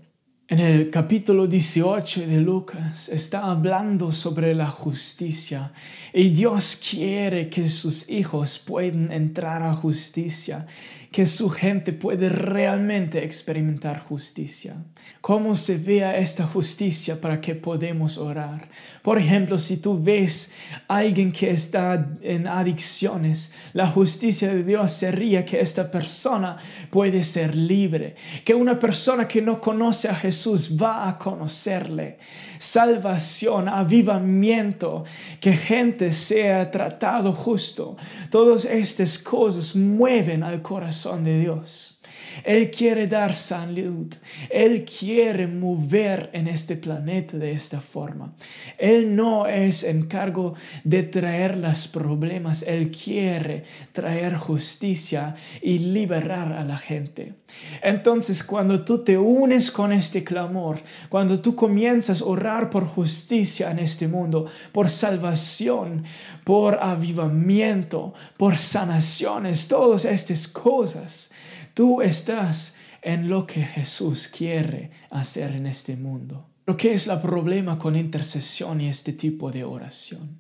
En 0.50 0.60
el 0.60 0.89
capítulo 0.92 1.46
18 1.46 2.25
de 2.25 2.39
Lucas 2.39 3.10
está 3.10 3.51
hablando 3.51 4.13
sobre 4.13 4.56
la 4.56 4.68
justicia 4.68 5.74
y 6.13 6.30
Dios 6.30 6.82
quiere 6.89 7.50
que 7.50 7.68
sus 7.68 8.10
hijos 8.10 8.58
puedan 8.58 9.12
entrar 9.12 9.62
a 9.62 9.74
justicia, 9.74 10.66
que 11.12 11.26
su 11.26 11.50
gente 11.50 11.94
puede 11.94 12.30
realmente 12.30 13.24
experimentar 13.24 14.02
justicia. 14.02 14.76
¿Cómo 15.22 15.56
se 15.56 15.78
vea 15.78 16.18
esta 16.18 16.46
justicia 16.46 17.20
para 17.22 17.40
que 17.40 17.56
podamos 17.56 18.18
orar? 18.18 18.70
Por 19.02 19.18
ejemplo, 19.18 19.58
si 19.58 19.78
tú 19.78 20.02
ves 20.02 20.54
a 20.88 20.98
alguien 20.98 21.32
que 21.32 21.52
está 21.52 22.18
en 22.22 22.46
adicciones, 22.46 23.56
la 23.74 23.88
justicia 23.88 24.54
de 24.54 24.64
Dios 24.64 24.92
sería 24.92 25.46
que 25.46 25.62
esta 25.62 25.90
persona 25.90 26.58
puede 26.90 27.24
ser 27.24 27.56
libre, 27.56 28.16
que 28.44 28.54
una 28.54 28.78
persona 28.78 29.28
que 29.28 29.42
no 29.42 29.62
conoce 29.62 30.10
a 30.10 30.16
Jesús 30.16 30.78
va 30.82 31.08
a 31.08 31.18
conocerle. 31.18 32.20
Salvación, 32.60 33.70
avivamiento, 33.70 35.06
que 35.40 35.54
gente 35.54 36.12
sea 36.12 36.70
tratado 36.70 37.32
justo. 37.32 37.96
Todas 38.30 38.66
estas 38.66 39.18
cosas 39.18 39.76
mueven 39.76 40.44
al 40.44 40.62
corazón 40.62 40.97
de 41.24 41.39
Dios. 41.39 41.97
Él 42.44 42.72
quiere 42.72 43.08
dar 43.08 43.36
salud. 43.36 44.13
Él 44.50 44.86
quiere 44.86 45.48
mover 45.48 46.29
en 46.34 46.48
este 46.48 46.75
planeta 46.75 47.38
de 47.38 47.51
esta 47.51 47.82
forma. 47.82 48.34
Él 48.77 49.15
no 49.15 49.48
es 49.48 49.84
encargo 49.84 50.56
de 50.84 51.03
traer 51.03 51.58
los 51.58 51.88
problemas. 51.88 52.63
Él 52.63 52.91
quiere 52.91 53.63
traer 53.91 54.36
justicia 54.36 55.36
y 55.62 55.79
liberar 55.79 56.53
a 56.53 56.63
la 56.63 56.77
gente. 56.77 57.34
Entonces, 57.82 58.44
cuando 58.44 58.84
tú 58.84 59.03
te 59.03 59.17
unes 59.17 59.72
con 59.72 59.91
este 59.91 60.24
clamor, 60.24 60.82
cuando 61.10 61.39
tú 61.39 61.56
comienzas 61.56 62.22
a 62.22 62.25
orar 62.25 62.70
por 62.70 62.86
justicia 62.86 63.72
en 63.72 63.79
este 63.79 64.08
mundo, 64.08 64.48
por 64.72 64.89
salvación, 64.89 66.03
por 66.44 66.75
avivamiento, 66.82 68.13
por 68.38 68.58
sanaciones, 68.58 69.67
todas 69.67 70.06
estas 70.06 70.48
cosas, 70.48 71.32
Tú 71.77 72.01
estás 72.01 72.75
en 73.03 73.29
lo 73.29 73.46
que 73.46 73.63
Jesús 73.63 74.29
quiere 74.36 74.89
hacer 75.12 75.51
en 75.51 75.67
este 75.67 75.96
mundo. 75.96 76.48
Pero 76.65 76.75
¿qué 76.75 76.96
es 76.96 77.05
el 77.05 77.22
problema 77.22 77.77
con 77.77 77.96
intercesión 77.96 78.81
y 78.81 78.89
este 78.89 79.13
tipo 79.13 79.51
de 79.51 79.63
oración? 79.63 80.39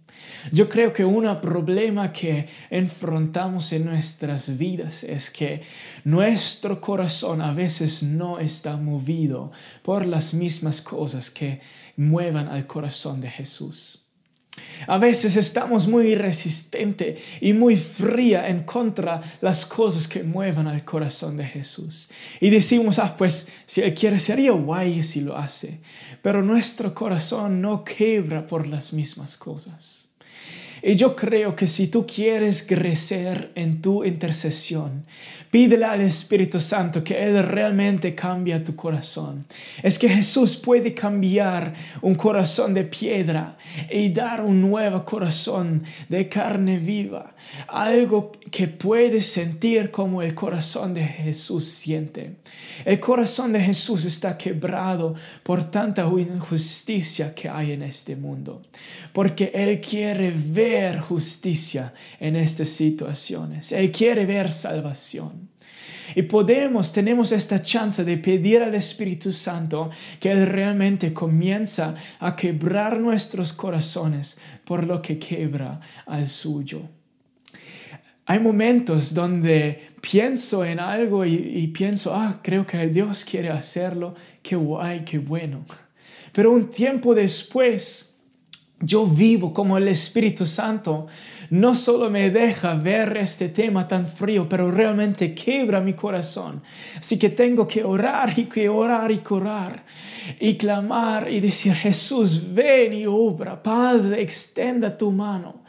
Yo 0.51 0.67
creo 0.67 0.91
que 0.91 1.05
un 1.05 1.25
problema 1.39 2.11
que 2.11 2.47
enfrentamos 2.71 3.71
en 3.71 3.85
nuestras 3.85 4.57
vidas 4.57 5.03
es 5.03 5.29
que 5.29 5.61
nuestro 6.05 6.81
corazón 6.81 7.39
a 7.41 7.53
veces 7.53 8.01
no 8.01 8.39
está 8.39 8.75
movido 8.75 9.51
por 9.83 10.07
las 10.07 10.33
mismas 10.33 10.81
cosas 10.81 11.29
que 11.29 11.61
muevan 11.97 12.47
al 12.47 12.65
corazón 12.65 13.21
de 13.21 13.29
Jesús. 13.29 14.06
A 14.87 14.97
veces 14.97 15.35
estamos 15.35 15.87
muy 15.87 16.15
resistentes 16.15 17.19
y 17.41 17.53
muy 17.53 17.75
fría 17.75 18.47
en 18.47 18.63
contra 18.63 19.21
las 19.41 19.65
cosas 19.65 20.07
que 20.07 20.23
muevan 20.23 20.67
al 20.67 20.85
corazón 20.85 21.37
de 21.37 21.45
Jesús. 21.45 22.09
Y 22.39 22.49
decimos, 22.49 22.99
ah, 22.99 23.15
pues 23.17 23.49
si 23.65 23.81
Él 23.81 23.93
quiere, 23.93 24.19
sería 24.19 24.51
guay 24.51 25.03
si 25.03 25.21
lo 25.21 25.37
hace. 25.37 25.79
Pero 26.21 26.41
nuestro 26.41 26.93
corazón 26.93 27.61
no 27.61 27.83
quebra 27.83 28.45
por 28.45 28.67
las 28.67 28.93
mismas 28.93 29.37
cosas. 29.37 30.07
Y 30.81 30.95
yo 30.95 31.15
creo 31.15 31.55
que 31.55 31.67
si 31.67 31.87
tú 31.87 32.05
quieres 32.05 32.63
crecer 32.63 33.51
en 33.55 33.81
tu 33.81 34.03
intercesión, 34.03 35.05
pídele 35.49 35.85
al 35.85 36.01
Espíritu 36.01 36.59
Santo 36.59 37.03
que 37.03 37.21
Él 37.21 37.41
realmente 37.43 38.13
cambie 38.13 38.59
tu 38.59 38.75
corazón. 38.75 39.45
Es 39.81 39.97
que 39.97 40.09
Jesús 40.09 40.57
puede 40.57 40.93
cambiar 40.93 41.73
un 42.01 42.15
corazón 42.15 42.73
de 42.73 42.83
piedra 42.83 43.57
y 43.89 44.09
dar 44.09 44.41
un 44.41 44.61
nuevo 44.61 45.03
corazón 45.03 45.83
de 46.09 46.29
carne 46.29 46.77
viva. 46.77 47.33
Algo 47.67 48.31
que 48.51 48.67
puedes 48.67 49.27
sentir 49.27 49.91
como 49.91 50.21
el 50.21 50.33
corazón 50.33 50.93
de 50.93 51.03
Jesús 51.03 51.65
siente. 51.65 52.37
El 52.85 52.99
corazón 52.99 53.53
de 53.53 53.59
Jesús 53.59 54.05
está 54.05 54.37
quebrado 54.37 55.15
por 55.43 55.69
tanta 55.69 56.03
injusticia 56.03 57.33
que 57.33 57.49
hay 57.49 57.73
en 57.73 57.83
este 57.83 58.15
mundo. 58.15 58.61
Porque 59.11 59.51
Él 59.53 59.81
quiere 59.81 60.31
ver 60.31 60.99
justicia 60.99 61.93
en 62.19 62.35
estas 62.35 62.69
situaciones. 62.69 63.71
Él 63.71 63.91
quiere 63.91 64.25
ver 64.25 64.51
salvación. 64.51 65.49
Y 66.15 66.21
podemos, 66.21 66.93
tenemos 66.93 67.33
esta 67.33 67.61
chance 67.61 68.05
de 68.05 68.17
pedir 68.17 68.63
al 68.63 68.75
Espíritu 68.75 69.33
Santo 69.33 69.89
que 70.21 70.31
Él 70.31 70.47
realmente 70.47 71.13
comienza 71.13 71.95
a 72.19 72.35
quebrar 72.35 72.97
nuestros 72.97 73.51
corazones 73.51 74.37
por 74.63 74.85
lo 74.85 75.01
que 75.01 75.19
quebra 75.19 75.81
al 76.05 76.29
suyo. 76.29 76.96
Hay 78.29 78.39
momentos 78.39 79.13
donde 79.13 79.91
pienso 80.01 80.65
en 80.65 80.81
algo 80.81 81.25
y, 81.25 81.65
pienso, 81.67 82.13
ah, 82.13 82.41
creo 82.43 82.65
que 82.65 82.85
Dios 82.87 83.23
quiere 83.23 83.49
hacerlo, 83.49 84.15
qué 84.43 84.57
guay, 84.57 85.05
qué 85.05 85.17
bueno. 85.17 85.63
Pero 86.33 86.51
un 86.51 86.69
tiempo 86.69 87.15
después, 87.15 88.17
yo 88.81 89.07
vivo 89.07 89.53
como 89.53 89.77
el 89.77 89.87
Espíritu 89.87 90.45
Santo 90.45 91.07
no 91.49 91.73
solo 91.73 92.09
me 92.09 92.29
deja 92.29 92.75
ver 92.75 93.15
este 93.15 93.47
tema 93.47 93.87
tan 93.87 94.05
frío, 94.05 94.49
pero 94.49 94.69
realmente 94.69 95.33
quebra 95.33 95.79
mi 95.79 95.93
corazón. 95.93 96.61
Así 96.99 97.17
que 97.17 97.29
tengo 97.29 97.65
que 97.65 97.85
orar 97.85 98.37
y 98.37 98.43
que 98.43 98.67
orar 98.67 99.09
y 99.09 99.21
orar 99.29 99.85
y 100.37 100.55
clamar 100.55 101.31
y 101.31 101.39
decir, 101.39 101.73
Jesús, 101.73 102.53
ven 102.53 102.93
y 102.93 103.05
obra, 103.05 103.63
Padre, 103.63 104.21
extenda 104.21 104.97
tu 104.97 105.11
mano. 105.11 105.63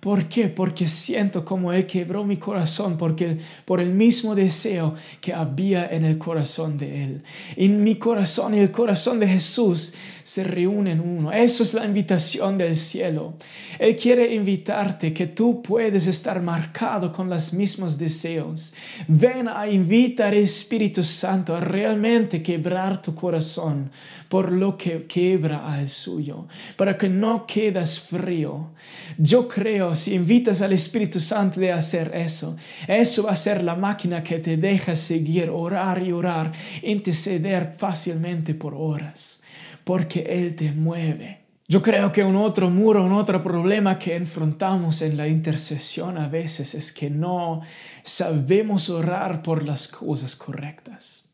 ¿Por 0.00 0.28
qué? 0.28 0.48
Porque 0.48 0.86
siento 0.86 1.44
como 1.44 1.72
Él 1.72 1.86
quebró 1.86 2.24
mi 2.24 2.36
corazón, 2.36 2.96
porque 2.96 3.38
por 3.64 3.80
el 3.80 3.90
mismo 3.90 4.34
deseo 4.34 4.94
que 5.20 5.32
había 5.32 5.88
en 5.88 6.04
el 6.04 6.18
corazón 6.18 6.78
de 6.78 7.04
Él. 7.04 7.22
En 7.56 7.82
mi 7.82 7.96
corazón 7.96 8.54
y 8.54 8.60
el 8.60 8.70
corazón 8.70 9.18
de 9.18 9.26
Jesús 9.26 9.94
se 10.28 10.44
reúnen 10.44 11.00
uno. 11.00 11.32
Eso 11.32 11.62
es 11.62 11.72
la 11.72 11.86
invitación 11.86 12.58
del 12.58 12.76
cielo. 12.76 13.32
Él 13.78 13.96
quiere 13.96 14.34
invitarte 14.34 15.14
que 15.14 15.28
tú 15.28 15.62
puedes 15.62 16.06
estar 16.06 16.42
marcado 16.42 17.10
con 17.10 17.30
los 17.30 17.54
mismos 17.54 17.96
deseos. 17.96 18.74
Ven 19.06 19.48
a 19.48 19.66
invitar 19.66 20.34
al 20.34 20.40
Espíritu 20.40 21.02
Santo 21.02 21.56
a 21.56 21.60
realmente 21.60 22.42
quebrar 22.42 23.00
tu 23.00 23.14
corazón 23.14 23.90
por 24.28 24.52
lo 24.52 24.76
que 24.76 25.06
quebra 25.06 25.72
al 25.72 25.88
suyo, 25.88 26.46
para 26.76 26.98
que 26.98 27.08
no 27.08 27.46
quedas 27.46 27.98
frío. 27.98 28.72
Yo 29.16 29.48
creo, 29.48 29.94
si 29.94 30.14
invitas 30.14 30.60
al 30.60 30.74
Espíritu 30.74 31.20
Santo 31.20 31.58
de 31.58 31.72
hacer 31.72 32.12
eso, 32.14 32.54
eso 32.86 33.22
va 33.22 33.32
a 33.32 33.36
ser 33.36 33.64
la 33.64 33.76
máquina 33.76 34.22
que 34.22 34.40
te 34.40 34.58
deja 34.58 34.94
seguir, 34.94 35.48
orar 35.48 36.02
y 36.02 36.12
orar, 36.12 36.52
interceder 36.82 37.76
fácilmente 37.78 38.52
por 38.52 38.74
horas 38.74 39.40
porque 39.88 40.20
Él 40.28 40.54
te 40.54 40.70
mueve. 40.70 41.46
Yo 41.66 41.80
creo 41.80 42.12
que 42.12 42.22
un 42.22 42.36
otro 42.36 42.68
muro, 42.68 43.02
un 43.02 43.14
otro 43.14 43.42
problema 43.42 43.98
que 43.98 44.16
enfrentamos 44.16 45.00
en 45.00 45.16
la 45.16 45.26
intercesión 45.26 46.18
a 46.18 46.28
veces 46.28 46.74
es 46.74 46.92
que 46.92 47.08
no 47.08 47.62
sabemos 48.02 48.90
orar 48.90 49.42
por 49.42 49.64
las 49.64 49.88
cosas 49.88 50.36
correctas. 50.36 51.30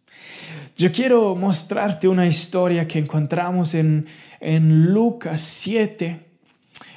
Yo 0.77 0.93
quiero 0.93 1.35
mostrarte 1.35 2.07
una 2.07 2.29
historia 2.29 2.87
que 2.87 3.01
encontramos 3.01 3.75
en, 3.75 4.07
en 4.39 4.93
Lucas 4.93 5.41
7. 5.41 6.21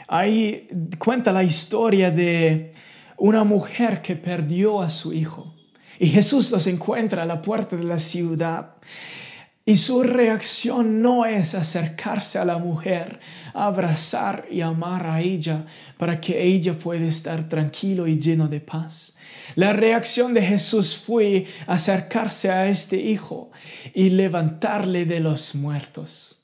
Ahí 0.07 0.69
cuenta 0.99 1.33
la 1.33 1.43
historia 1.43 2.11
de 2.11 2.75
una 3.17 3.43
mujer 3.43 4.03
que 4.03 4.15
perdió 4.15 4.79
a 4.79 4.91
su 4.91 5.11
hijo. 5.11 5.55
Y 5.97 6.09
Jesús 6.09 6.51
los 6.51 6.67
encuentra 6.67 7.23
a 7.23 7.25
la 7.25 7.41
puerta 7.41 7.75
de 7.75 7.83
la 7.83 7.97
ciudad 7.97 8.75
Y 9.67 9.75
su 9.75 10.01
reacción 10.01 11.01
no 11.01 11.25
es 11.25 11.53
acercarse 11.53 12.39
a 12.39 12.45
la 12.45 12.57
mujer, 12.57 13.19
abrazar 13.53 14.45
y 14.49 14.61
amar 14.61 15.05
a 15.05 15.19
ella 15.19 15.65
para 15.97 16.21
que 16.21 16.41
ella 16.41 16.79
pueda 16.79 17.05
estar 17.05 17.49
tranquilo 17.49 18.07
y 18.07 18.17
lleno 18.17 18.47
de 18.47 18.61
paz. 18.61 19.17
La 19.55 19.73
reacción 19.73 20.33
de 20.33 20.41
Jesús 20.41 20.95
fue 20.95 21.47
acercarse 21.65 22.49
a 22.49 22.69
este 22.69 22.95
hijo 22.95 23.51
y 23.93 24.09
levantarle 24.11 25.05
de 25.05 25.19
los 25.19 25.53
muertos. 25.53 26.37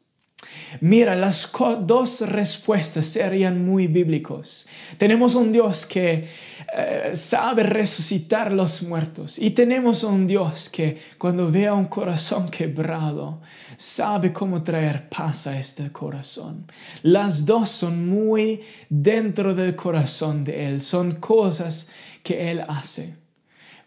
Mira, 0.82 1.16
las 1.16 1.50
dos 1.82 2.20
respuestas 2.22 3.06
serían 3.06 3.66
muy 3.66 3.88
bíblicos. 3.88 4.68
Tenemos 4.98 5.36
un 5.36 5.54
Dios 5.54 5.86
que 5.86 6.28
eh, 6.76 7.12
sabe 7.16 7.62
resucitar 7.62 8.52
los 8.52 8.82
muertos 8.82 9.38
y 9.38 9.52
tenemos 9.52 10.04
un 10.04 10.26
Dios 10.26 10.70
que 10.70 11.00
cuando 11.20 11.52
vea 11.52 11.74
un 11.76 11.86
corazón 11.86 12.50
quebrado, 12.50 13.42
sabe 13.78 14.34
cómo 14.34 14.64
traer 14.64 15.08
paz 15.08 15.46
a 15.46 15.60
este 15.60 15.92
corazón. 15.92 16.66
Las 17.04 17.46
dos 17.46 17.70
son 17.70 18.10
muy 18.10 18.62
dentro 18.90 19.54
del 19.54 19.76
corazón 19.76 20.44
de 20.44 20.68
Él, 20.68 20.82
son 20.82 21.16
cosas 21.16 21.92
que 22.24 22.50
Él 22.50 22.64
hace. 22.68 23.23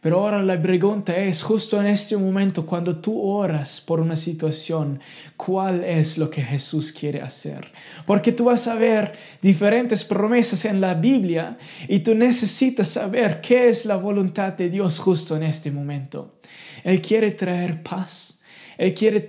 Pero 0.00 0.20
ahora 0.20 0.42
la 0.42 0.60
pregunta 0.60 1.16
es, 1.16 1.42
justo 1.42 1.80
en 1.80 1.88
este 1.88 2.16
momento, 2.16 2.64
cuando 2.64 2.96
tú 2.96 3.20
oras 3.20 3.80
por 3.80 3.98
una 3.98 4.14
situación, 4.14 5.00
¿cuál 5.36 5.82
es 5.82 6.18
lo 6.18 6.30
que 6.30 6.42
Jesús 6.42 6.92
quiere 6.92 7.22
hacer? 7.22 7.72
Porque 8.06 8.32
tú 8.32 8.44
vas 8.44 8.68
a 8.68 8.74
ver 8.74 9.14
diferentes 9.42 10.04
promesas 10.04 10.64
en 10.64 10.80
la 10.80 10.94
Biblia 10.94 11.58
y 11.88 12.00
tú 12.00 12.14
necesitas 12.14 12.88
saber 12.88 13.40
qué 13.40 13.68
es 13.68 13.84
la 13.84 13.96
voluntad 13.96 14.52
de 14.52 14.70
Dios 14.70 14.98
justo 14.98 15.36
en 15.36 15.42
este 15.42 15.70
momento. 15.70 16.36
Él 16.84 17.02
quiere 17.02 17.32
traer 17.32 17.82
paz. 17.82 18.40
Él 18.78 18.94
quiere 18.94 19.20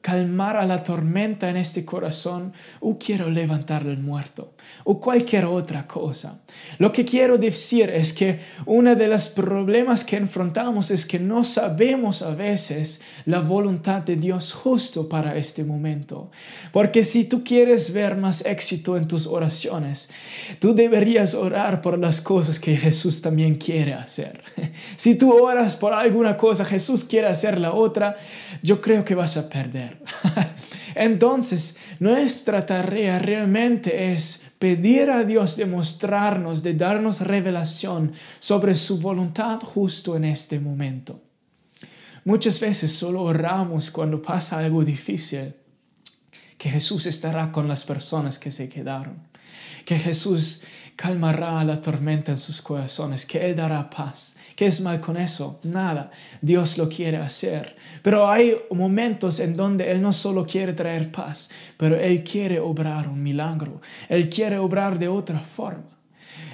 calmar 0.00 0.56
a 0.56 0.64
la 0.64 0.82
tormenta 0.82 1.50
en 1.50 1.56
este 1.56 1.84
corazón 1.84 2.52
o 2.80 2.98
quiero 2.98 3.28
levantar 3.28 3.86
el 3.86 3.98
muerto 3.98 4.54
o 4.84 4.98
cualquier 4.98 5.44
otra 5.44 5.86
cosa. 5.86 6.40
Lo 6.78 6.90
que 6.90 7.04
quiero 7.04 7.36
decir 7.36 7.90
es 7.90 8.12
que 8.12 8.40
uno 8.66 8.94
de 8.94 9.08
los 9.08 9.28
problemas 9.28 10.04
que 10.04 10.16
enfrentamos 10.16 10.90
es 10.90 11.04
que 11.04 11.18
no 11.18 11.44
sabemos 11.44 12.22
a 12.22 12.34
veces 12.34 13.02
la 13.26 13.40
voluntad 13.40 14.02
de 14.02 14.16
Dios 14.16 14.52
justo 14.52 15.08
para 15.08 15.36
este 15.36 15.64
momento. 15.64 16.30
Porque 16.72 17.04
si 17.04 17.24
tú 17.24 17.44
quieres 17.44 17.92
ver 17.92 18.16
más 18.16 18.44
éxito 18.46 18.96
en 18.96 19.06
tus 19.06 19.26
oraciones, 19.26 20.10
tú 20.60 20.74
deberías 20.74 21.34
orar 21.34 21.82
por 21.82 21.98
las 21.98 22.20
cosas 22.20 22.58
que 22.58 22.76
Jesús 22.76 23.20
también 23.20 23.54
quiere 23.56 23.94
hacer. 23.94 24.42
Si 24.96 25.16
tú 25.16 25.32
oras 25.32 25.76
por 25.76 25.92
alguna 25.92 26.36
cosa, 26.36 26.64
Jesús 26.64 27.04
quiere 27.04 27.26
hacer 27.26 27.58
la 27.58 27.72
otra, 27.72 28.16
yo 28.62 28.80
creo 28.80 29.04
que 29.04 29.14
vas 29.14 29.36
a 29.36 29.48
perder. 29.48 29.89
Entonces, 30.94 31.78
nuestra 31.98 32.66
tarea 32.66 33.18
realmente 33.18 34.12
es 34.12 34.44
pedir 34.58 35.10
a 35.10 35.24
Dios 35.24 35.56
de 35.56 35.66
mostrarnos, 35.66 36.62
de 36.62 36.74
darnos 36.74 37.20
revelación 37.20 38.12
sobre 38.38 38.74
su 38.74 39.00
voluntad 39.00 39.60
justo 39.60 40.16
en 40.16 40.24
este 40.24 40.60
momento. 40.60 41.22
Muchas 42.24 42.60
veces 42.60 42.92
solo 42.92 43.22
oramos 43.22 43.90
cuando 43.90 44.20
pasa 44.20 44.58
algo 44.58 44.84
difícil, 44.84 45.54
que 46.58 46.68
Jesús 46.68 47.06
estará 47.06 47.50
con 47.50 47.68
las 47.68 47.84
personas 47.84 48.38
que 48.38 48.50
se 48.50 48.68
quedaron, 48.68 49.26
que 49.86 49.98
Jesús 49.98 50.64
calmará 51.00 51.64
la 51.64 51.80
tormenta 51.80 52.30
en 52.30 52.36
sus 52.36 52.60
corazones, 52.60 53.24
que 53.24 53.42
Él 53.42 53.56
dará 53.56 53.88
paz. 53.88 54.36
¿Qué 54.54 54.66
es 54.66 54.82
mal 54.82 55.00
con 55.00 55.16
eso? 55.16 55.58
Nada. 55.62 56.10
Dios 56.42 56.76
lo 56.76 56.90
quiere 56.90 57.16
hacer. 57.16 57.74
Pero 58.02 58.28
hay 58.28 58.54
momentos 58.70 59.40
en 59.40 59.56
donde 59.56 59.90
Él 59.90 60.02
no 60.02 60.12
solo 60.12 60.44
quiere 60.44 60.74
traer 60.74 61.10
paz, 61.10 61.52
pero 61.78 61.98
Él 61.98 62.22
quiere 62.22 62.60
obrar 62.60 63.08
un 63.08 63.22
milagro. 63.22 63.80
Él 64.10 64.28
quiere 64.28 64.58
obrar 64.58 64.98
de 64.98 65.08
otra 65.08 65.40
forma. 65.40 65.99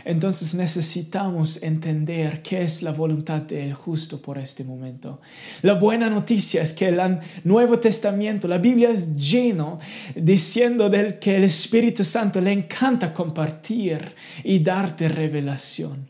Entonces 0.07 0.55
necesitamos 0.55 1.61
entender 1.65 2.41
qué 2.41 2.63
es 2.63 2.81
la 2.81 2.93
voluntad 2.93 3.43
del 3.43 3.75
justo 3.75 4.23
por 4.23 4.39
este 4.39 4.63
momento. 4.63 5.21
La 5.63 5.75
buena 5.75 6.09
noticia 6.09 6.63
es 6.63 6.73
que 6.73 6.87
el 6.87 7.19
Nuevo 7.43 7.81
Testamento, 7.81 8.47
la 8.47 8.59
Biblia 8.59 8.91
es 8.91 9.17
lleno 9.17 9.81
diciendo 10.15 10.89
del 10.89 11.19
que 11.19 11.37
el 11.37 11.43
Espíritu 11.43 12.05
Santo 12.05 12.41
le 12.41 12.53
encanta 12.53 13.13
compartir 13.13 14.15
y 14.45 14.61
darte 14.61 15.09
revelación. 15.09 16.07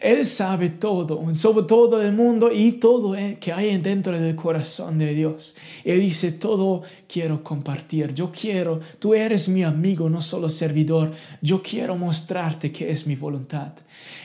Él 0.00 0.26
sabe 0.26 0.70
todo, 0.70 1.22
sobre 1.34 1.66
todo 1.66 2.00
el 2.00 2.12
mundo 2.12 2.50
y 2.52 2.72
todo 2.72 3.16
que 3.40 3.52
hay 3.52 3.76
dentro 3.78 4.18
del 4.18 4.36
corazón 4.36 4.98
de 4.98 5.14
Dios. 5.14 5.56
Él 5.84 6.00
dice, 6.00 6.32
todo 6.32 6.82
quiero 7.08 7.42
compartir. 7.42 8.14
Yo 8.14 8.30
quiero, 8.30 8.80
tú 8.98 9.14
eres 9.14 9.48
mi 9.48 9.64
amigo, 9.64 10.08
no 10.08 10.20
solo 10.20 10.48
servidor. 10.48 11.12
Yo 11.40 11.62
quiero 11.62 11.96
mostrarte 11.96 12.70
que 12.70 12.90
es 12.90 13.06
mi 13.06 13.16
voluntad. 13.16 13.72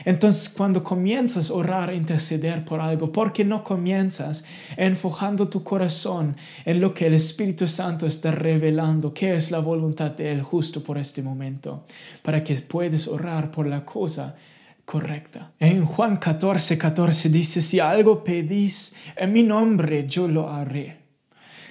Entonces, 0.04 0.48
cuando 0.48 0.82
comienzas 0.82 1.50
a 1.50 1.54
orar, 1.54 1.90
a 1.90 1.94
interceder 1.94 2.64
por 2.64 2.80
algo, 2.80 3.10
¿por 3.10 3.32
qué 3.32 3.44
no 3.44 3.64
comienzas 3.64 4.44
enfocando 4.76 5.48
tu 5.48 5.64
corazón 5.64 6.36
en 6.64 6.80
lo 6.80 6.94
que 6.94 7.06
el 7.06 7.14
Espíritu 7.14 7.66
Santo 7.66 8.06
está 8.06 8.30
revelando, 8.30 9.12
qué 9.12 9.34
es 9.34 9.50
la 9.50 9.58
voluntad 9.58 10.12
de 10.12 10.30
Él 10.30 10.42
justo 10.42 10.82
por 10.82 10.98
este 10.98 11.22
momento, 11.22 11.84
para 12.22 12.44
que 12.44 12.54
puedas 12.56 13.08
orar 13.08 13.50
por 13.50 13.66
la 13.66 13.84
cosa 13.84 14.36
correcta. 14.84 15.52
En 15.58 15.84
Juan 15.84 16.16
14, 16.16 16.78
14 16.78 17.28
dice, 17.28 17.62
si 17.62 17.80
algo 17.80 18.22
pedís 18.22 18.96
en 19.16 19.32
mi 19.32 19.42
nombre, 19.42 20.06
yo 20.06 20.28
lo 20.28 20.50
haré. 20.50 21.04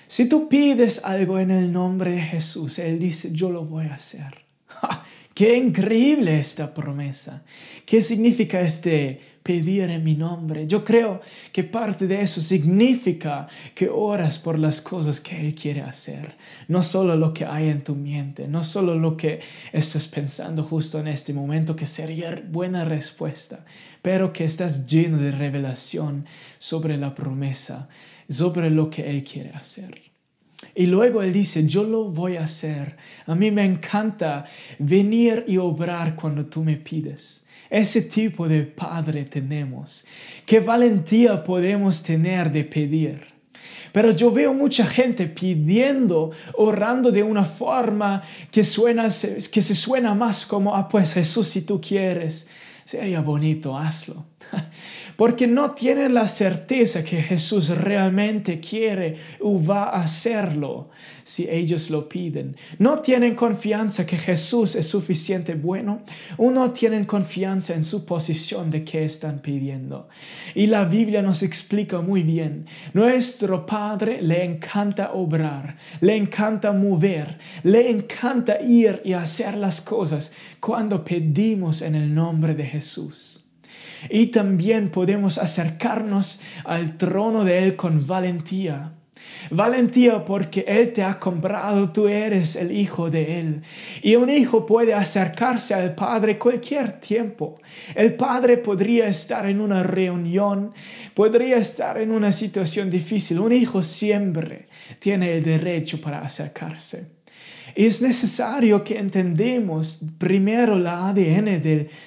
Si 0.07 0.29
tú 0.29 0.47
pides 0.47 1.03
algo 1.03 1.39
en 1.39 1.51
el 1.51 1.71
nombre 1.71 2.11
de 2.11 2.21
Jesús, 2.21 2.79
Él 2.79 2.99
dice, 2.99 3.31
yo 3.31 3.49
lo 3.49 3.65
voy 3.65 3.87
a 3.87 3.95
hacer. 3.95 4.45
¡Qué 5.33 5.57
increíble 5.57 6.39
esta 6.39 6.73
promesa! 6.73 7.43
¿Qué 7.85 8.01
significa 8.01 8.61
este 8.61 9.32
pedir 9.43 9.89
en 9.89 10.03
mi 10.03 10.15
nombre? 10.15 10.65
Yo 10.65 10.83
creo 10.83 11.21
que 11.51 11.63
parte 11.63 12.07
de 12.07 12.21
eso 12.21 12.41
significa 12.41 13.47
que 13.75 13.89
oras 13.89 14.39
por 14.39 14.57
las 14.57 14.81
cosas 14.81 15.19
que 15.19 15.39
Él 15.39 15.53
quiere 15.53 15.81
hacer, 15.81 16.35
no 16.67 16.81
solo 16.81 17.15
lo 17.15 17.33
que 17.33 17.45
hay 17.45 17.69
en 17.69 17.83
tu 17.83 17.93
mente, 17.95 18.47
no 18.47 18.63
solo 18.63 18.95
lo 18.95 19.15
que 19.15 19.41
estás 19.71 20.07
pensando 20.07 20.63
justo 20.63 20.99
en 20.99 21.07
este 21.07 21.33
momento, 21.33 21.75
que 21.75 21.85
sería 21.85 22.41
buena 22.49 22.85
respuesta, 22.85 23.65
pero 24.01 24.33
que 24.33 24.45
estás 24.45 24.87
lleno 24.87 25.17
de 25.17 25.31
revelación 25.31 26.25
sobre 26.57 26.97
la 26.97 27.13
promesa, 27.13 27.89
sobre 28.29 28.69
lo 28.69 28.89
que 28.89 29.09
Él 29.09 29.23
quiere 29.23 29.51
hacer. 29.51 30.13
Y 30.75 30.85
luego 30.87 31.21
él 31.21 31.33
dice, 31.33 31.67
yo 31.67 31.83
lo 31.83 32.05
voy 32.05 32.37
a 32.37 32.45
hacer. 32.45 32.95
A 33.25 33.35
mí 33.35 33.51
me 33.51 33.65
encanta 33.65 34.45
venir 34.79 35.45
y 35.47 35.57
obrar 35.57 36.15
cuando 36.15 36.45
tú 36.45 36.63
me 36.63 36.77
pides. 36.77 37.42
Ese 37.73 38.03
tipo 38.03 38.47
de 38.47 38.61
Padre 38.61 39.25
tenemos. 39.25 40.05
Qué 40.45 40.59
valentía 40.59 41.43
podemos 41.43 42.03
tener 42.03 42.51
de 42.51 42.65
pedir. 42.65 43.33
Pero 43.91 44.11
yo 44.11 44.29
veo 44.31 44.53
mucha 44.53 44.85
gente 44.85 45.25
pidiendo, 45.25 46.29
orando 46.55 47.09
de 47.09 47.23
una 47.23 47.45
forma 47.45 48.21
que, 48.51 48.63
suena, 48.63 49.05
que 49.05 49.61
se 49.63 49.73
suena 49.73 50.13
más 50.13 50.45
como, 50.45 50.75
ah, 50.75 50.87
pues 50.87 51.15
Jesús, 51.15 51.47
si 51.47 51.63
tú 51.65 51.81
quieres, 51.81 52.51
sería 52.85 53.21
bonito, 53.21 53.75
hazlo. 53.75 54.23
porque 55.15 55.47
no 55.47 55.71
tienen 55.71 56.13
la 56.13 56.27
certeza 56.27 57.03
que 57.03 57.21
Jesús 57.21 57.69
realmente 57.69 58.59
quiere 58.59 59.17
o 59.39 59.63
va 59.63 59.85
a 59.85 60.03
hacerlo 60.03 60.89
si 61.23 61.49
ellos 61.49 61.89
lo 61.89 62.09
piden. 62.09 62.55
No 62.79 62.99
tienen 62.99 63.35
confianza 63.35 64.05
que 64.05 64.17
Jesús 64.17 64.75
es 64.75 64.87
suficiente 64.87 65.55
bueno 65.55 66.01
o 66.37 66.51
no 66.51 66.71
tienen 66.71 67.05
confianza 67.05 67.75
en 67.75 67.83
su 67.83 68.05
posición 68.05 68.69
de 68.69 68.83
que 68.83 69.05
están 69.05 69.39
pidiendo. 69.39 70.09
Y 70.55 70.67
la 70.67 70.85
Biblia 70.85 71.21
nos 71.21 71.43
explica 71.43 72.01
muy 72.01 72.23
bien. 72.23 72.65
Nuestro 72.93 73.65
Padre 73.65 74.21
le 74.21 74.43
encanta 74.43 75.13
obrar, 75.13 75.77
le 76.01 76.15
encanta 76.15 76.71
mover, 76.71 77.37
le 77.63 77.89
encanta 77.89 78.61
ir 78.61 79.01
y 79.05 79.13
hacer 79.13 79.55
las 79.55 79.81
cosas 79.81 80.33
cuando 80.59 81.03
pedimos 81.03 81.81
en 81.81 81.95
el 81.95 82.13
nombre 82.13 82.55
de 82.55 82.65
Jesús. 82.65 83.42
Y 84.09 84.27
también 84.27 84.89
podemos 84.89 85.37
acercarnos 85.37 86.41
al 86.63 86.97
trono 86.97 87.43
de 87.43 87.59
Él 87.59 87.75
con 87.75 88.05
valentía. 88.05 88.93
Valentía 89.49 90.23
porque 90.25 90.65
Él 90.67 90.93
te 90.93 91.03
ha 91.03 91.19
comprado, 91.19 91.91
tú 91.91 92.07
eres 92.07 92.55
el 92.55 92.71
hijo 92.71 93.09
de 93.09 93.39
Él. 93.39 93.61
Y 94.01 94.15
un 94.15 94.29
hijo 94.29 94.65
puede 94.65 94.93
acercarse 94.93 95.73
al 95.73 95.95
Padre 95.95 96.37
cualquier 96.37 96.99
tiempo. 96.99 97.59
El 97.95 98.15
Padre 98.15 98.57
podría 98.57 99.07
estar 99.07 99.45
en 99.45 99.61
una 99.61 99.83
reunión, 99.83 100.73
podría 101.13 101.57
estar 101.57 101.97
en 101.97 102.11
una 102.11 102.31
situación 102.31 102.89
difícil. 102.89 103.39
Un 103.39 103.51
hijo 103.51 103.83
siempre 103.83 104.67
tiene 104.99 105.33
el 105.33 105.43
derecho 105.43 105.99
para 105.99 106.19
acercarse. 106.19 107.12
Es 107.75 108.03
necesario 108.03 108.83
que 108.83 108.99
entendemos 108.99 110.05
primero 110.19 110.77
la 110.77 111.09
ADN 111.09 111.61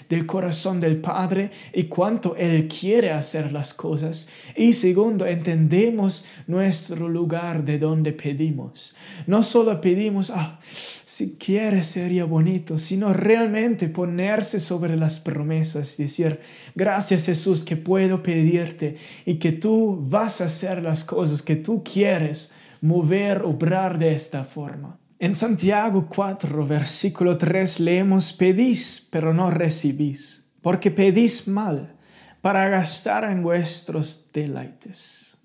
del, 0.09 0.27
corazón 0.27 0.81
del 0.81 0.99
Padre 0.99 1.51
y 1.73 1.85
cuánto 1.85 2.37
Él 2.37 2.69
quiere 2.69 3.11
hacer 3.11 3.53
las 3.53 3.75
cosas. 3.75 4.29
Y 4.55 4.75
segundo, 4.75 5.27
entendemos 5.27 6.27
nuestro 6.47 7.09
lugar 7.09 7.65
de 7.65 7.79
donde 7.79 8.13
pedimos. 8.13 8.97
No 9.27 9.43
solo 9.43 9.81
pedimos, 9.81 10.31
ah, 10.31 10.61
si 11.05 11.37
quieres 11.37 11.89
sería 11.89 12.25
bonito, 12.25 12.79
sino 12.79 13.13
realmente 13.13 13.89
ponerse 13.89 14.61
sobre 14.61 14.97
las 14.97 15.19
promesas 15.19 15.97
decir, 15.97 16.41
gracias 16.77 17.27
Jesús 17.27 17.65
que 17.65 17.77
puedo 17.77 18.23
pedirte 18.23 18.97
y 19.25 19.35
que 19.37 19.53
tú 19.53 19.99
vas 20.09 20.41
a 20.41 20.47
hacer 20.47 20.83
las 20.83 21.05
cosas 21.05 21.43
que 21.43 21.57
tú 21.57 21.83
quieres 21.83 22.55
mover, 22.81 23.43
obrar 23.43 23.99
de 23.99 24.13
esta 24.13 24.45
forma. 24.45 24.99
En 25.19 25.35
Santiago 25.35 26.09
4, 26.09 26.67
versículo 26.67 27.39
3 27.39 27.81
leemos, 27.81 28.35
pedís, 28.35 29.09
pero 29.11 29.33
no 29.33 29.51
recibís, 29.51 30.53
porque 30.61 30.91
pedís 30.91 31.49
mal, 31.49 31.97
para 32.43 32.69
gastar 32.69 33.25
en 33.25 33.43
vuestros 33.43 34.31
deleites. 34.31 35.39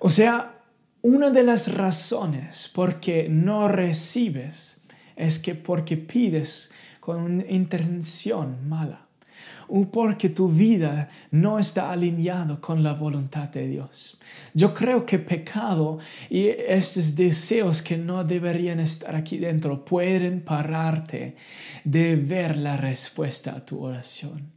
O 0.00 0.08
sea, 0.08 0.60
una 1.02 1.30
de 1.30 1.44
las 1.44 1.72
razones 1.72 2.68
por 2.74 2.98
que 2.98 3.28
no 3.28 3.68
recibes 3.68 4.82
es 5.14 5.38
que 5.38 5.54
porque 5.54 5.96
pides 5.96 6.72
con 6.98 7.20
una 7.20 7.44
intención 7.46 8.68
mala 8.68 9.05
o 9.68 9.84
porque 9.90 10.28
tu 10.28 10.48
vida 10.48 11.10
no 11.30 11.58
está 11.58 11.90
alineado 11.90 12.60
con 12.60 12.82
la 12.82 12.94
voluntad 12.94 13.48
de 13.48 13.68
Dios. 13.68 14.20
Yo 14.54 14.74
creo 14.74 15.04
que 15.04 15.18
pecado 15.18 15.98
y 16.30 16.48
esos 16.48 17.14
deseos 17.14 17.82
que 17.82 17.96
no 17.96 18.24
deberían 18.24 18.80
estar 18.80 19.14
aquí 19.14 19.38
dentro 19.38 19.84
pueden 19.84 20.40
pararte 20.40 21.36
de 21.84 22.16
ver 22.16 22.56
la 22.56 22.76
respuesta 22.76 23.52
a 23.52 23.64
tu 23.64 23.82
oración. 23.82 24.56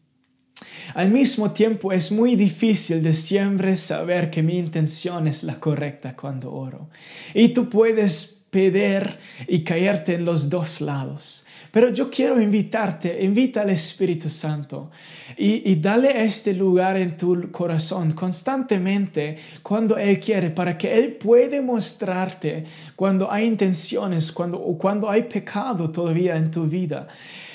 Al 0.94 1.10
mismo 1.10 1.52
tiempo 1.52 1.92
es 1.94 2.12
muy 2.12 2.36
difícil 2.36 3.02
de 3.02 3.14
siempre 3.14 3.78
saber 3.78 4.30
que 4.30 4.44
mi 4.44 4.58
intención 4.58 5.28
es 5.28 5.44
la 5.44 5.60
correcta 5.60 6.16
cuando 6.16 6.52
oro. 6.52 6.90
Y 7.34 7.50
tú 7.50 7.70
puedes 7.70 8.40
pedir 8.50 9.18
y 9.48 9.64
caerte 9.64 10.16
en 10.16 10.26
los 10.26 10.50
dos 10.50 10.82
lados. 10.82 11.46
Pero 11.72 11.90
yo 11.94 12.10
quiero 12.10 12.42
invitarte, 12.42 13.24
invita 13.24 13.62
al 13.62 13.70
Espíritu 13.70 14.30
Santo 14.30 14.90
y, 15.38 15.72
y, 15.72 15.76
dale 15.76 16.24
este 16.24 16.54
lugar 16.54 16.98
en 16.98 17.16
tu 17.16 17.52
corazón 17.52 18.14
constantemente 18.14 19.38
cuando 19.62 19.98
Él 19.98 20.20
quiere, 20.20 20.50
para 20.50 20.78
que 20.78 20.98
Él 20.98 21.14
puede 21.14 21.62
mostrarte 21.62 22.66
cuando 22.96 23.32
hay 23.32 23.46
intenciones, 23.46 24.32
cuando, 24.32 24.60
cuando 24.80 25.10
hay 25.10 25.24
pecado 25.24 25.92
todavía 25.92 26.36
en 26.38 26.50
tu 26.50 26.66
vida. 26.66 27.08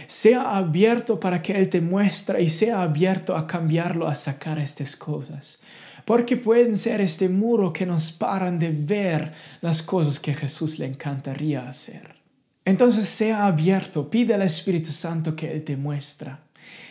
Sea 0.07 0.57
abierto 0.57 1.19
para 1.19 1.43
que 1.43 1.53
Él 1.59 1.69
te 1.69 1.81
muestre 1.81 2.41
y 2.43 2.51
sea 2.51 2.83
abierto 2.83 3.37
a 3.37 3.47
cambiarlo, 3.47 4.07
a 4.07 4.15
sacar 4.15 4.59
estas 4.59 4.95
cosas 4.97 5.61
porque 6.05 6.37
pueden 6.37 6.77
ser 6.77 7.01
este 7.01 7.29
muro 7.29 7.73
que 7.73 7.87
nos 7.87 8.13
paran 8.13 8.59
de 8.59 8.71
ver 8.71 9.33
las 9.63 9.83
cosas 9.83 10.21
que 10.21 10.35
Jesús 10.35 10.79
le 10.79 10.87
encantaría 10.87 11.67
hacer. 11.67 12.14
Entonces 12.65 13.09
sea 13.09 13.47
abierto, 13.47 14.09
pide 14.09 14.35
al 14.35 14.43
Espíritu 14.43 14.91
Santo 14.91 15.37
que 15.37 15.51
Él 15.53 15.65
te 15.65 15.77
muestra. 15.77 16.41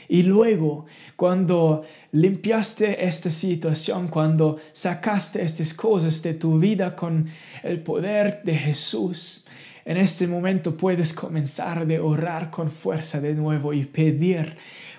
Y 0.08 0.24
luego, 0.24 0.86
cuando 1.16 1.84
limpiaste 2.12 3.04
esta 3.06 3.32
situación, 3.32 4.10
cuando 4.10 4.60
sacaste 4.72 5.42
estas 5.42 5.74
cosas 5.74 6.22
de 6.22 6.36
tu 6.36 6.60
vida 6.60 6.96
con 6.96 7.28
el 7.64 7.82
poder 7.82 8.42
de 8.44 8.56
Jesús, 8.56 9.48
en 9.86 9.98
este 9.98 10.28
momento 10.28 10.78
puedes 10.78 11.14
comenzar 11.14 11.86
de 11.88 12.00
orar 12.00 12.52
con 12.52 12.70
fuerza 12.70 13.20
de 13.20 13.34
nuevo 13.34 13.74
y 13.74 13.86
pedir 13.86 14.56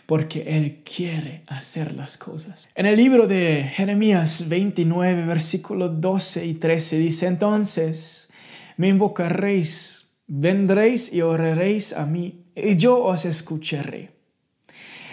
porque 0.06 0.42
Él 0.46 0.82
quiere 0.84 1.42
hacer 1.46 1.94
las 1.94 2.18
cosas. 2.18 2.68
En 2.74 2.86
el 2.86 2.96
libro 2.96 3.26
de 3.26 3.70
Jeremías 3.74 4.48
29, 4.48 5.24
versículos 5.24 6.00
12 6.00 6.44
y 6.44 6.54
13 6.54 6.98
dice, 6.98 7.26
entonces 7.26 8.28
me 8.76 8.88
invocaréis 8.88 10.03
vendréis 10.36 11.12
y 11.12 11.22
oraréis 11.22 11.92
a 11.92 12.06
mí, 12.06 12.44
y 12.56 12.76
yo 12.76 13.02
os 13.04 13.24
escucharé. 13.24 14.10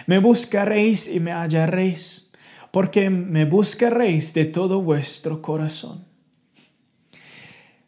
Me 0.07 0.17
buscaréis 0.17 1.07
y 1.07 1.19
me 1.19 1.31
hallaréis, 1.31 2.31
porque 2.71 3.09
me 3.09 3.45
buscaréis 3.45 4.33
de 4.33 4.45
todo 4.45 4.81
vuestro 4.81 5.41
corazón. 5.41 6.05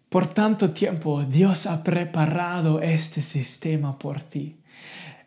Por 0.09 0.27
tanto 0.27 0.71
tiempo 0.71 1.23
Dios 1.23 1.65
ha 1.65 1.83
preparado 1.83 2.81
este 2.81 3.21
sistema 3.21 3.97
por 3.97 4.21
ti. 4.21 4.57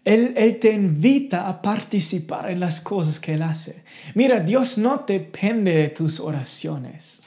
Él, 0.05 0.35
él, 0.37 0.61
te 0.61 0.73
invita 0.73 1.49
a 1.49 1.61
participar 1.61 2.49
en 2.53 2.61
las 2.61 2.81
cosas 2.81 3.19
que 3.19 3.35
Él 3.35 3.42
hace. 3.42 3.83
Mira, 4.14 4.38
Dios 4.38 4.79
no 4.79 5.05
depende 5.05 5.75
de 5.75 5.88
tus 5.88 6.21
oraciones. 6.21 7.23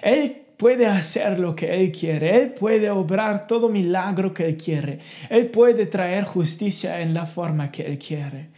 Él 0.00 0.42
puede 0.56 0.86
hacer 0.86 1.38
lo 1.38 1.54
que 1.54 1.74
Él 1.74 1.92
quiere. 1.92 2.36
Él 2.36 2.52
puede 2.52 2.90
obrar 2.90 3.46
todo 3.46 3.68
milagro 3.68 4.32
que 4.32 4.46
Él 4.46 4.56
quiere. 4.56 5.00
Él 5.28 5.46
puede 5.46 5.86
traer 5.86 6.24
justicia 6.24 7.00
en 7.00 7.14
la 7.14 7.26
forma 7.26 7.70
que 7.70 7.84
Él 7.84 7.98
quiere. 7.98 8.50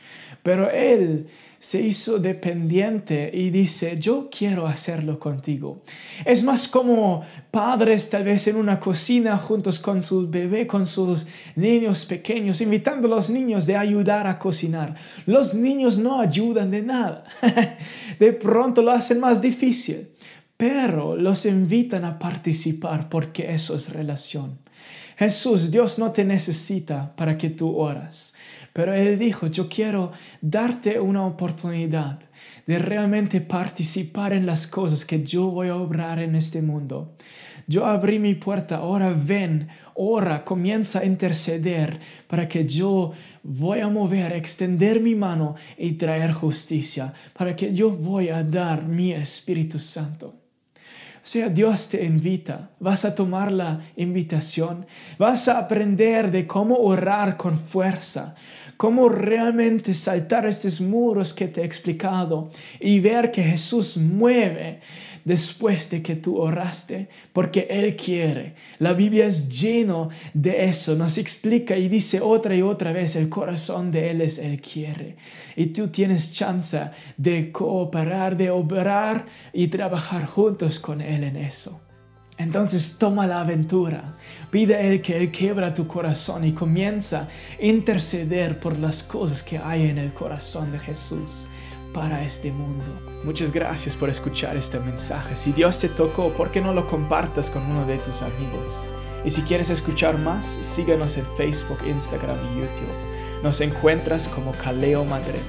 Pero 0.43 0.71
Él 0.71 1.29
se 1.65 1.81
hizo 1.81 2.19
dependiente 2.19 3.31
y 3.33 3.49
dice, 3.49 3.99
yo 3.99 4.29
quiero 4.31 4.67
hacerlo 4.67 5.19
contigo. 5.19 5.81
Es 6.27 6.45
más 6.45 6.69
como 6.69 7.25
padres 7.51 8.11
tal 8.11 8.25
vez 8.25 8.47
en 8.49 8.57
una 8.57 8.79
cocina 8.79 9.39
juntos 9.39 9.79
con 9.79 10.03
su 10.03 10.29
bebé, 10.29 10.67
con 10.67 10.87
sus 10.87 11.27
niños 11.57 12.05
pequeños, 12.05 12.61
invitando 12.61 13.07
a 13.07 13.17
los 13.17 13.31
niños 13.31 13.65
de 13.65 13.79
ayudar 13.79 14.27
a 14.27 14.39
cocinar. 14.39 14.95
Los 15.25 15.55
niños 15.55 15.97
no 15.97 16.21
ayudan 16.21 16.71
de 16.71 16.83
nada. 16.83 17.25
de 18.19 18.33
pronto 18.35 18.83
lo 18.83 18.91
hacen 18.91 19.19
más 19.19 19.41
difícil 19.41 20.09
pero 20.57 21.17
los 21.17 21.47
invitan 21.47 22.05
a 22.05 22.19
participar 22.19 23.09
porque 23.09 23.53
eso 23.53 23.77
es 23.77 23.93
relación. 23.93 24.59
Jesús, 25.17 25.71
Dios 25.71 25.99
no 25.99 26.11
te 26.11 26.25
necesita 26.25 27.15
para 27.17 27.39
que 27.39 27.51
tú 27.51 27.77
oras, 27.77 28.35
pero 28.73 28.93
Él 28.93 29.19
dijo, 29.19 29.47
yo 29.47 29.69
quiero 29.69 30.13
darte 30.41 30.99
una 30.99 31.25
oportunidad 31.25 32.19
de 32.67 32.79
realmente 32.79 33.41
participar 33.41 34.33
en 34.33 34.47
las 34.47 34.67
cosas 34.67 35.05
que 35.05 35.23
yo 35.23 35.47
voy 35.47 35.69
a 35.69 35.77
obrar 35.77 36.19
en 36.19 36.35
este 36.35 36.63
mundo. 36.63 37.15
Yo 37.67 37.87
abrí 37.87 38.19
mi 38.19 38.35
puerta, 38.35 38.77
ahora 38.77 39.11
ven, 39.11 39.69
ora, 39.95 40.45
comienza 40.45 41.01
a 41.01 41.05
interceder 41.05 42.01
para 42.27 42.49
que 42.49 42.67
yo 42.67 43.13
voy 43.43 43.81
a 43.81 43.89
mover, 43.89 44.33
extender 44.33 45.01
mi 45.01 45.15
mano 45.15 45.55
y 45.79 45.93
traer 45.93 46.33
justicia, 46.33 47.15
para 47.33 47.55
que 47.55 47.73
yo 47.73 47.91
voy 47.91 48.29
a 48.29 48.43
dar 48.43 48.85
mi 48.85 49.13
Espíritu 49.13 49.79
Santo. 49.79 50.44
Sea, 51.25 51.49
Dios 51.49 51.89
te 51.89 52.05
invita, 52.05 52.69
vas 52.81 53.07
a 53.07 53.15
tomar 53.15 53.51
la 53.51 53.81
invitación, 53.97 54.85
vas 55.19 55.49
a 55.49 55.59
aprender 55.59 56.31
de 56.31 56.47
cómo 56.47 56.77
orar 56.77 57.39
con 57.39 57.59
fuerza, 57.59 58.35
cómo 58.77 59.09
realmente 59.09 59.95
saltar 59.95 60.47
estos 60.47 60.81
muros 60.81 61.33
que 61.33 61.49
te 61.49 61.63
he 61.63 61.65
explicado 61.65 62.51
y 62.81 63.01
ver 63.01 63.31
que 63.31 63.43
Jesús 63.43 63.97
mueve 63.97 64.81
después 65.25 65.91
de 65.91 66.03
que 66.03 66.17
tú 66.17 66.39
oraste, 66.39 67.09
porque 67.33 67.67
Él 67.71 67.97
quiere. 67.97 68.55
La 68.79 68.93
Biblia 68.93 69.27
es 69.27 69.49
lleno 69.49 70.11
de 70.35 70.67
eso, 70.67 70.95
nos 70.95 71.19
explica 71.19 71.77
y 71.77 71.89
dice 71.89 72.21
otra 72.21 72.55
y 72.55 72.63
otra 72.63 72.93
vez, 72.93 73.17
el 73.17 73.29
corazón 73.29 73.91
de 73.91 74.11
Él 74.11 74.21
es 74.21 74.39
Él 74.39 74.61
quiere. 74.61 75.17
Y 75.57 75.67
tú 75.67 75.89
tienes 75.89 76.33
chance 76.35 76.91
de 77.17 77.51
cooperar, 77.51 78.37
de 78.37 78.51
obrar 78.51 79.27
y 79.53 79.69
trabajar 79.69 80.27
juntos 80.27 80.79
con 80.79 81.01
Él 81.01 81.25
en 81.25 81.37
eso. 81.37 81.84
Entonces 82.37 82.97
toma 82.99 83.27
la 83.27 83.41
aventura, 83.41 84.17
pide 84.51 84.75
a 84.75 84.81
Él 84.81 85.01
que 85.01 85.17
Él 85.17 85.31
quiebra 85.31 85.73
tu 85.73 85.87
corazón 85.87 86.45
y 86.45 86.53
comienza 86.53 87.29
a 87.61 87.65
interceder 87.65 88.59
por 88.59 88.77
las 88.77 89.05
cosas 89.05 89.43
que 89.43 89.59
hay 89.59 89.89
en 89.89 89.99
el 89.99 90.13
corazón 90.13 90.73
de 90.73 90.81
Jesús 90.81 91.47
para 91.93 92.25
este 92.25 92.51
mundo. 92.51 92.85
Muchas 93.25 93.53
gracias 93.53 93.95
por 93.95 94.11
escuchar 94.11 94.57
este 94.57 94.81
mensaje. 94.81 95.37
Si 95.37 95.53
Dios 95.53 95.79
te 95.79 95.89
tocó, 95.89 96.33
¿por 96.33 96.51
qué 96.51 96.61
no 96.61 96.75
lo 96.75 96.89
compartas 96.89 97.51
con 97.51 97.63
uno 97.63 97.87
de 97.87 97.99
tus 97.99 98.23
amigos? 98.23 98.85
Y 99.25 99.31
si 99.31 99.43
quieres 99.43 99.71
escuchar 99.71 100.19
más, 100.19 100.45
síguenos 100.45 101.17
en 101.17 101.25
Facebook, 101.37 101.79
Instagram 101.87 102.37
y 102.53 102.61
YouTube. 102.61 103.43
Nos 103.43 103.61
encuentras 103.61 104.29
como 104.29 104.53
Kaleo 104.53 105.05
Madrid. 105.05 105.41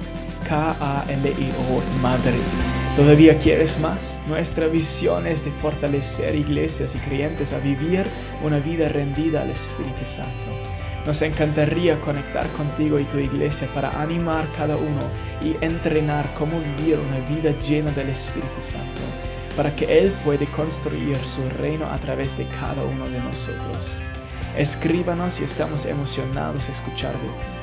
K-A-L-E-O 0.48 2.00
Madrid. 2.00 2.75
¿Todavía 2.96 3.36
quieres 3.36 3.78
más? 3.78 4.20
Nuestra 4.26 4.68
visión 4.68 5.26
es 5.26 5.44
de 5.44 5.50
fortalecer 5.50 6.34
iglesias 6.34 6.94
y 6.94 6.98
creyentes 6.98 7.52
a 7.52 7.58
vivir 7.58 8.06
una 8.42 8.58
vida 8.58 8.88
rendida 8.88 9.42
al 9.42 9.50
Espíritu 9.50 10.06
Santo. 10.06 10.46
Nos 11.04 11.20
encantaría 11.20 12.00
conectar 12.00 12.48
contigo 12.52 12.98
y 12.98 13.04
tu 13.04 13.18
iglesia 13.18 13.68
para 13.74 13.90
animar 14.00 14.48
cada 14.56 14.78
uno 14.78 15.02
y 15.44 15.62
entrenar 15.62 16.32
cómo 16.38 16.58
vivir 16.58 16.98
una 16.98 17.18
vida 17.28 17.50
llena 17.60 17.90
del 17.90 18.08
Espíritu 18.08 18.62
Santo, 18.62 19.02
para 19.58 19.76
que 19.76 19.98
Él 19.98 20.10
pueda 20.24 20.46
construir 20.46 21.22
su 21.22 21.46
reino 21.50 21.84
a 21.90 21.98
través 21.98 22.38
de 22.38 22.48
cada 22.48 22.82
uno 22.82 23.10
de 23.10 23.20
nosotros. 23.20 23.98
Escríbanos 24.56 25.38
y 25.42 25.44
estamos 25.44 25.84
emocionados 25.84 26.68
de 26.68 26.72
escuchar 26.72 27.12
de 27.12 27.28
ti. 27.28 27.55